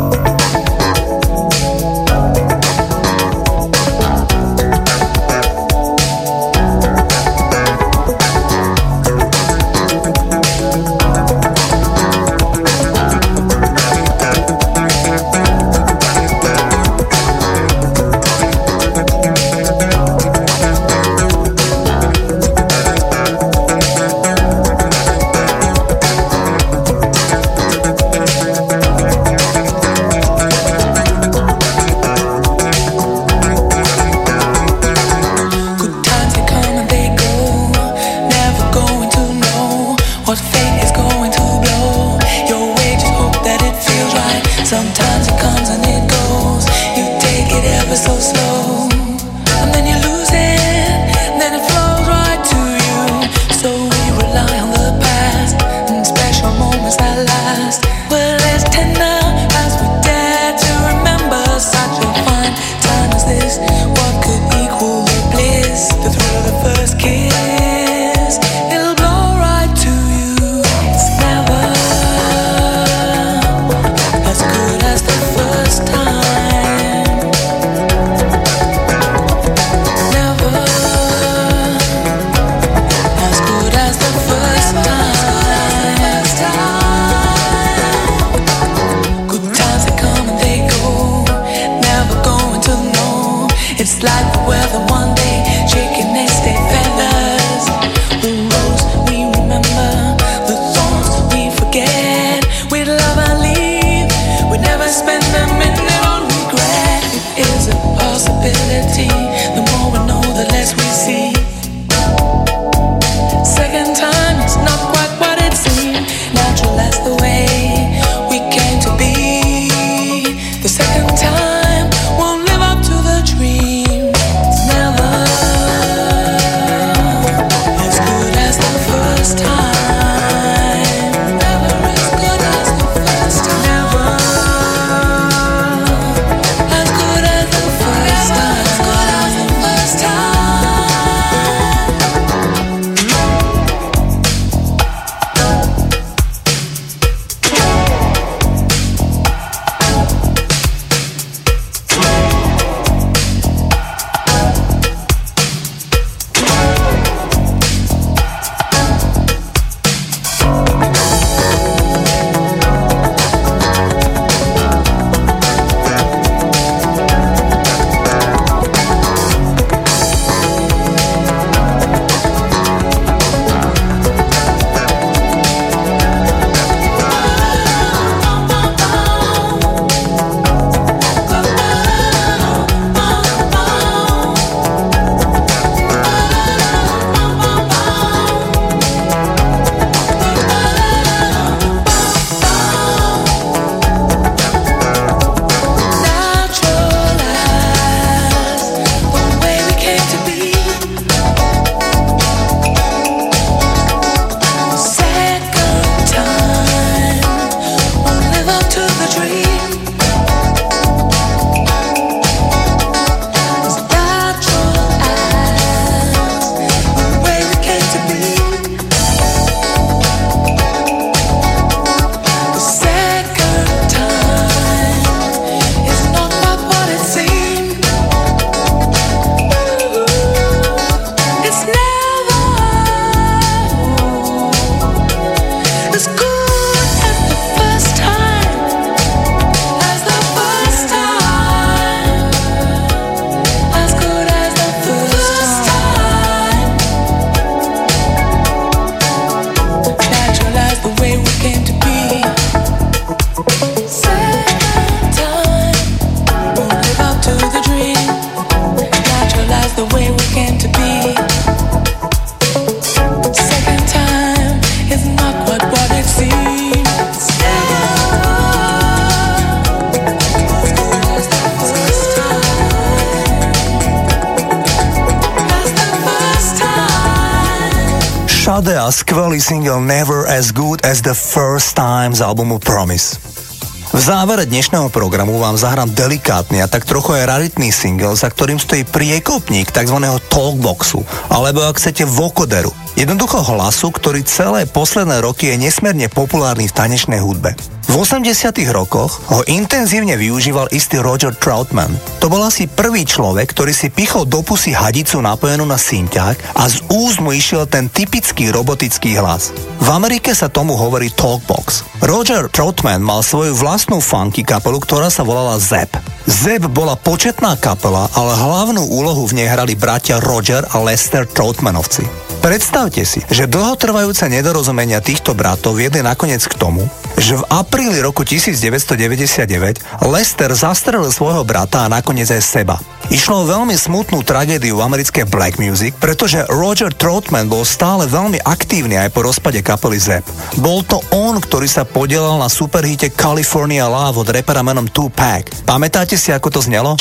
Závere 284.11 284.43
dnešného 284.43 284.91
programu 284.91 285.39
vám 285.39 285.55
zahrám 285.55 285.87
delikátny 285.87 286.59
a 286.59 286.67
tak 286.67 286.83
trochu 286.83 287.15
aj 287.15 287.31
raritný 287.31 287.71
single, 287.71 288.11
za 288.19 288.27
ktorým 288.27 288.59
stojí 288.59 288.83
priekopník 288.83 289.71
tzv. 289.71 290.03
talkboxu, 290.27 291.07
alebo 291.31 291.63
ak 291.63 291.79
chcete 291.79 292.03
vokoderu. 292.03 292.75
Jednoducho 292.99 293.39
hlasu, 293.39 293.87
ktorý 293.87 294.27
celé 294.27 294.67
posledné 294.67 295.23
roky 295.23 295.55
je 295.55 295.63
nesmierne 295.63 296.11
populárny 296.11 296.67
v 296.67 296.75
tanečnej 296.75 297.23
hudbe. 297.23 297.55
V 297.87 298.03
80 298.03 298.51
rokoch 298.75 299.23
ho 299.31 299.47
intenzívne 299.47 300.19
využíval 300.19 300.67
istý 300.75 300.99
Roger 300.99 301.31
Troutman. 301.31 301.95
To 302.19 302.27
bol 302.27 302.43
asi 302.43 302.67
prvý 302.67 303.07
človek, 303.07 303.55
ktorý 303.55 303.71
si 303.71 303.87
pichol 303.87 304.27
do 304.27 304.43
pusy 304.43 304.75
hadicu 304.75 305.23
napojenú 305.23 305.63
na 305.63 305.79
synťák 305.79 306.59
a 306.59 306.67
z 306.67 306.83
úst 306.91 307.23
mu 307.23 307.31
išiel 307.31 307.63
ten 307.63 307.87
typický 307.87 308.51
robotický 308.51 309.15
hlas. 309.15 309.55
V 309.79 309.87
Amerike 309.87 310.35
sa 310.35 310.51
tomu 310.51 310.75
hovorí 310.75 311.07
talkbox. 311.15 311.90
Roger 312.11 312.51
Troutman 312.51 312.99
mal 312.99 313.23
svoju 313.23 313.55
vlastnú 313.55 314.03
funky 314.03 314.43
kapelu, 314.43 314.83
ktorá 314.83 315.07
sa 315.07 315.23
volala 315.23 315.55
Zep. 315.55 315.95
Zep 316.27 316.67
bola 316.67 316.99
početná 316.99 317.55
kapela, 317.55 318.11
ale 318.11 318.35
hlavnú 318.35 318.83
úlohu 318.83 319.23
v 319.31 319.39
nej 319.39 319.47
hrali 319.47 319.79
bratia 319.79 320.19
Roger 320.19 320.59
a 320.75 320.83
Lester 320.83 321.23
Troutmanovci. 321.23 322.03
Predstavte 322.43 323.07
si, 323.07 323.23
že 323.31 323.47
dlhotrvajúce 323.47 324.27
nedorozumenia 324.27 324.99
týchto 324.99 325.31
bratov 325.31 325.79
viedli 325.79 326.03
nakoniec 326.03 326.43
k 326.43 326.59
tomu, 326.59 326.83
že 327.15 327.39
v 327.39 327.47
apríli 327.47 328.03
roku 328.03 328.27
1999 328.27 330.03
Lester 330.03 330.51
zastrelil 330.51 331.15
svojho 331.15 331.47
brata 331.47 331.87
a 331.87 331.91
nakoniec 331.95 332.27
aj 332.27 332.43
seba. 332.43 332.75
Išlo 333.11 333.43
o 333.43 333.49
veľmi 333.49 333.75
smutnú 333.75 334.23
tragédiu 334.23 334.79
v 334.79 334.87
americkej 334.87 335.27
black 335.27 335.59
music, 335.59 335.91
pretože 335.99 336.47
Roger 336.47 336.95
Troutman 336.95 337.51
bol 337.51 337.67
stále 337.67 338.07
veľmi 338.07 338.39
aktívny 338.39 338.95
aj 338.95 339.11
po 339.11 339.27
rozpade 339.27 339.59
kapely 339.59 339.99
Zep. 339.99 340.23
Bol 340.63 340.79
to 340.87 341.03
on, 341.11 341.43
ktorý 341.43 341.67
sa 341.67 341.83
podielal 341.83 342.39
na 342.39 342.47
superhite 342.47 343.11
California 343.11 343.83
Love 343.83 344.23
od 344.23 344.31
repera 344.31 344.63
menom 344.63 344.87
Tupac. 344.87 345.43
Pamätáte 345.67 346.15
si, 346.15 346.31
ako 346.31 346.55
to 346.55 346.63
znelo? 346.63 346.95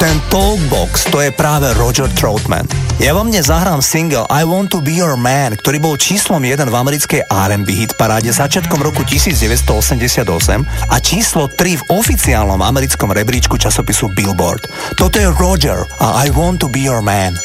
Ten 0.00 0.16
talkbox, 0.32 1.12
to 1.12 1.20
je 1.20 1.28
práve 1.28 1.76
Roger 1.76 2.08
Troutman. 2.16 2.64
Ja 2.96 3.12
vám 3.12 3.28
dnes 3.28 3.52
zahrám 3.52 3.84
single 3.84 4.24
I 4.32 4.48
Want 4.48 4.72
to 4.72 4.80
be 4.80 4.96
your 4.96 5.12
man, 5.12 5.52
ktorý 5.60 5.76
bol 5.76 6.00
číslom 6.00 6.40
1 6.40 6.56
v 6.56 6.72
americkej 6.72 7.28
R&B 7.28 7.68
hit 7.68 7.92
paráde 8.00 8.32
začiatkom 8.32 8.80
roku 8.80 9.04
1988 9.04 10.24
a 10.88 10.96
číslo 11.04 11.52
3 11.52 11.84
v 11.84 11.86
oficiálnom 11.92 12.64
americkom 12.64 13.12
rebríčku 13.12 13.60
časopisu 13.60 14.08
Billboard. 14.16 14.72
Toto 14.96 15.20
je 15.20 15.28
Roger 15.36 15.84
a 16.00 16.24
I 16.24 16.32
Want 16.32 16.64
to 16.64 16.72
be 16.72 16.80
your 16.80 17.04
man. 17.04 17.36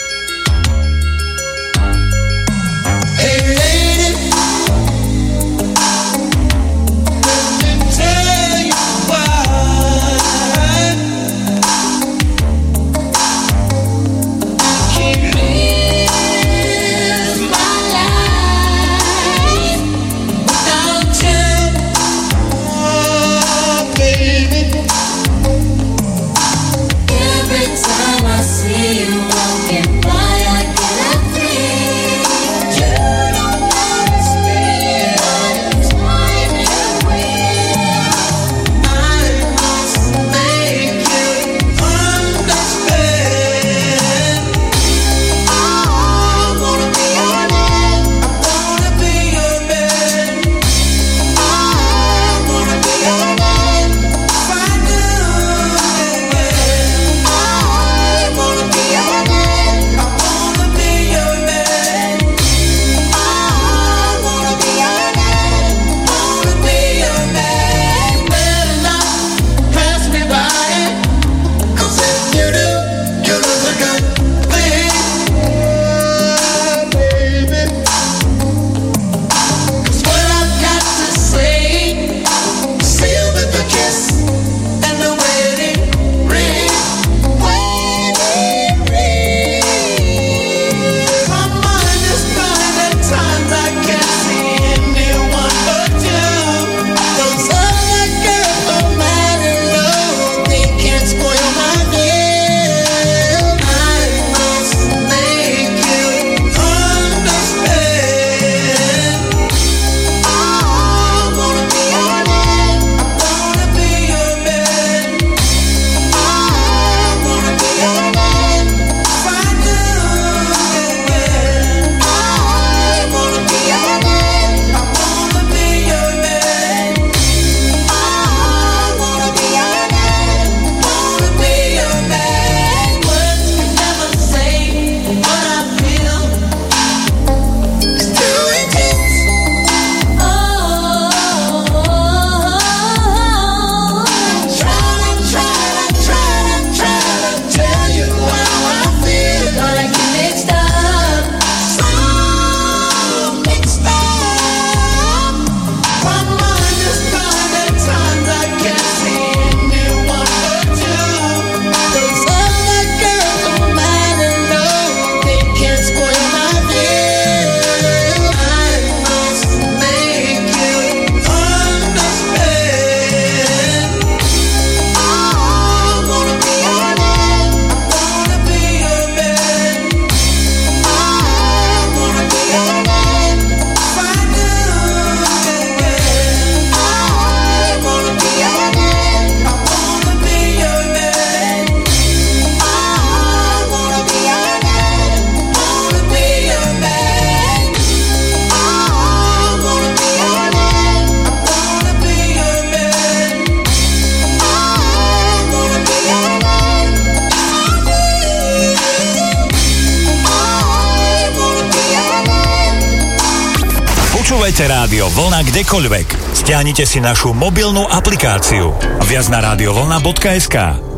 stiahnite 216.66 216.90
si 216.90 216.98
našu 216.98 217.30
mobilnú 217.30 217.86
aplikáciu. 217.86 218.74
Viac 219.06 219.30
na 219.30 219.54
radiovolna.sk 219.54 220.95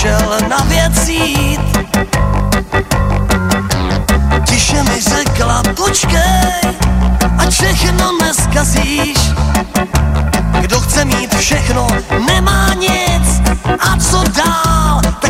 šel 0.00 0.38
na 0.48 0.56
věc 0.56 1.08
jít. 1.08 1.60
Tiše 4.44 4.82
mi 4.82 5.00
řekla, 5.00 5.62
počkej, 5.76 6.60
ať 7.38 7.50
všechno 7.50 8.12
neskazíš. 8.22 9.18
Kdo 10.60 10.80
chce 10.80 11.04
mít 11.04 11.34
všechno, 11.34 11.86
nemá 12.26 12.74
nic, 12.74 13.42
a 13.80 13.96
co 13.96 14.24
dál, 14.36 15.00
tak 15.20 15.29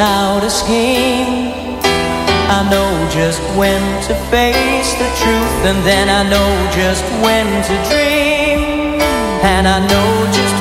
out 0.00 0.44
a 0.44 0.50
scheme. 0.50 1.52
I 2.50 2.64
know 2.70 2.90
just 3.10 3.42
when 3.58 3.82
to 4.08 4.14
face 4.30 4.94
the 4.94 5.10
truth, 5.20 5.58
and 5.68 5.84
then 5.84 6.08
I 6.08 6.22
know 6.28 6.50
just 6.72 7.04
when 7.22 7.46
to 7.46 7.74
dream. 7.90 9.00
And 9.42 9.68
I 9.68 9.78
know 9.80 10.10
just 10.32 10.57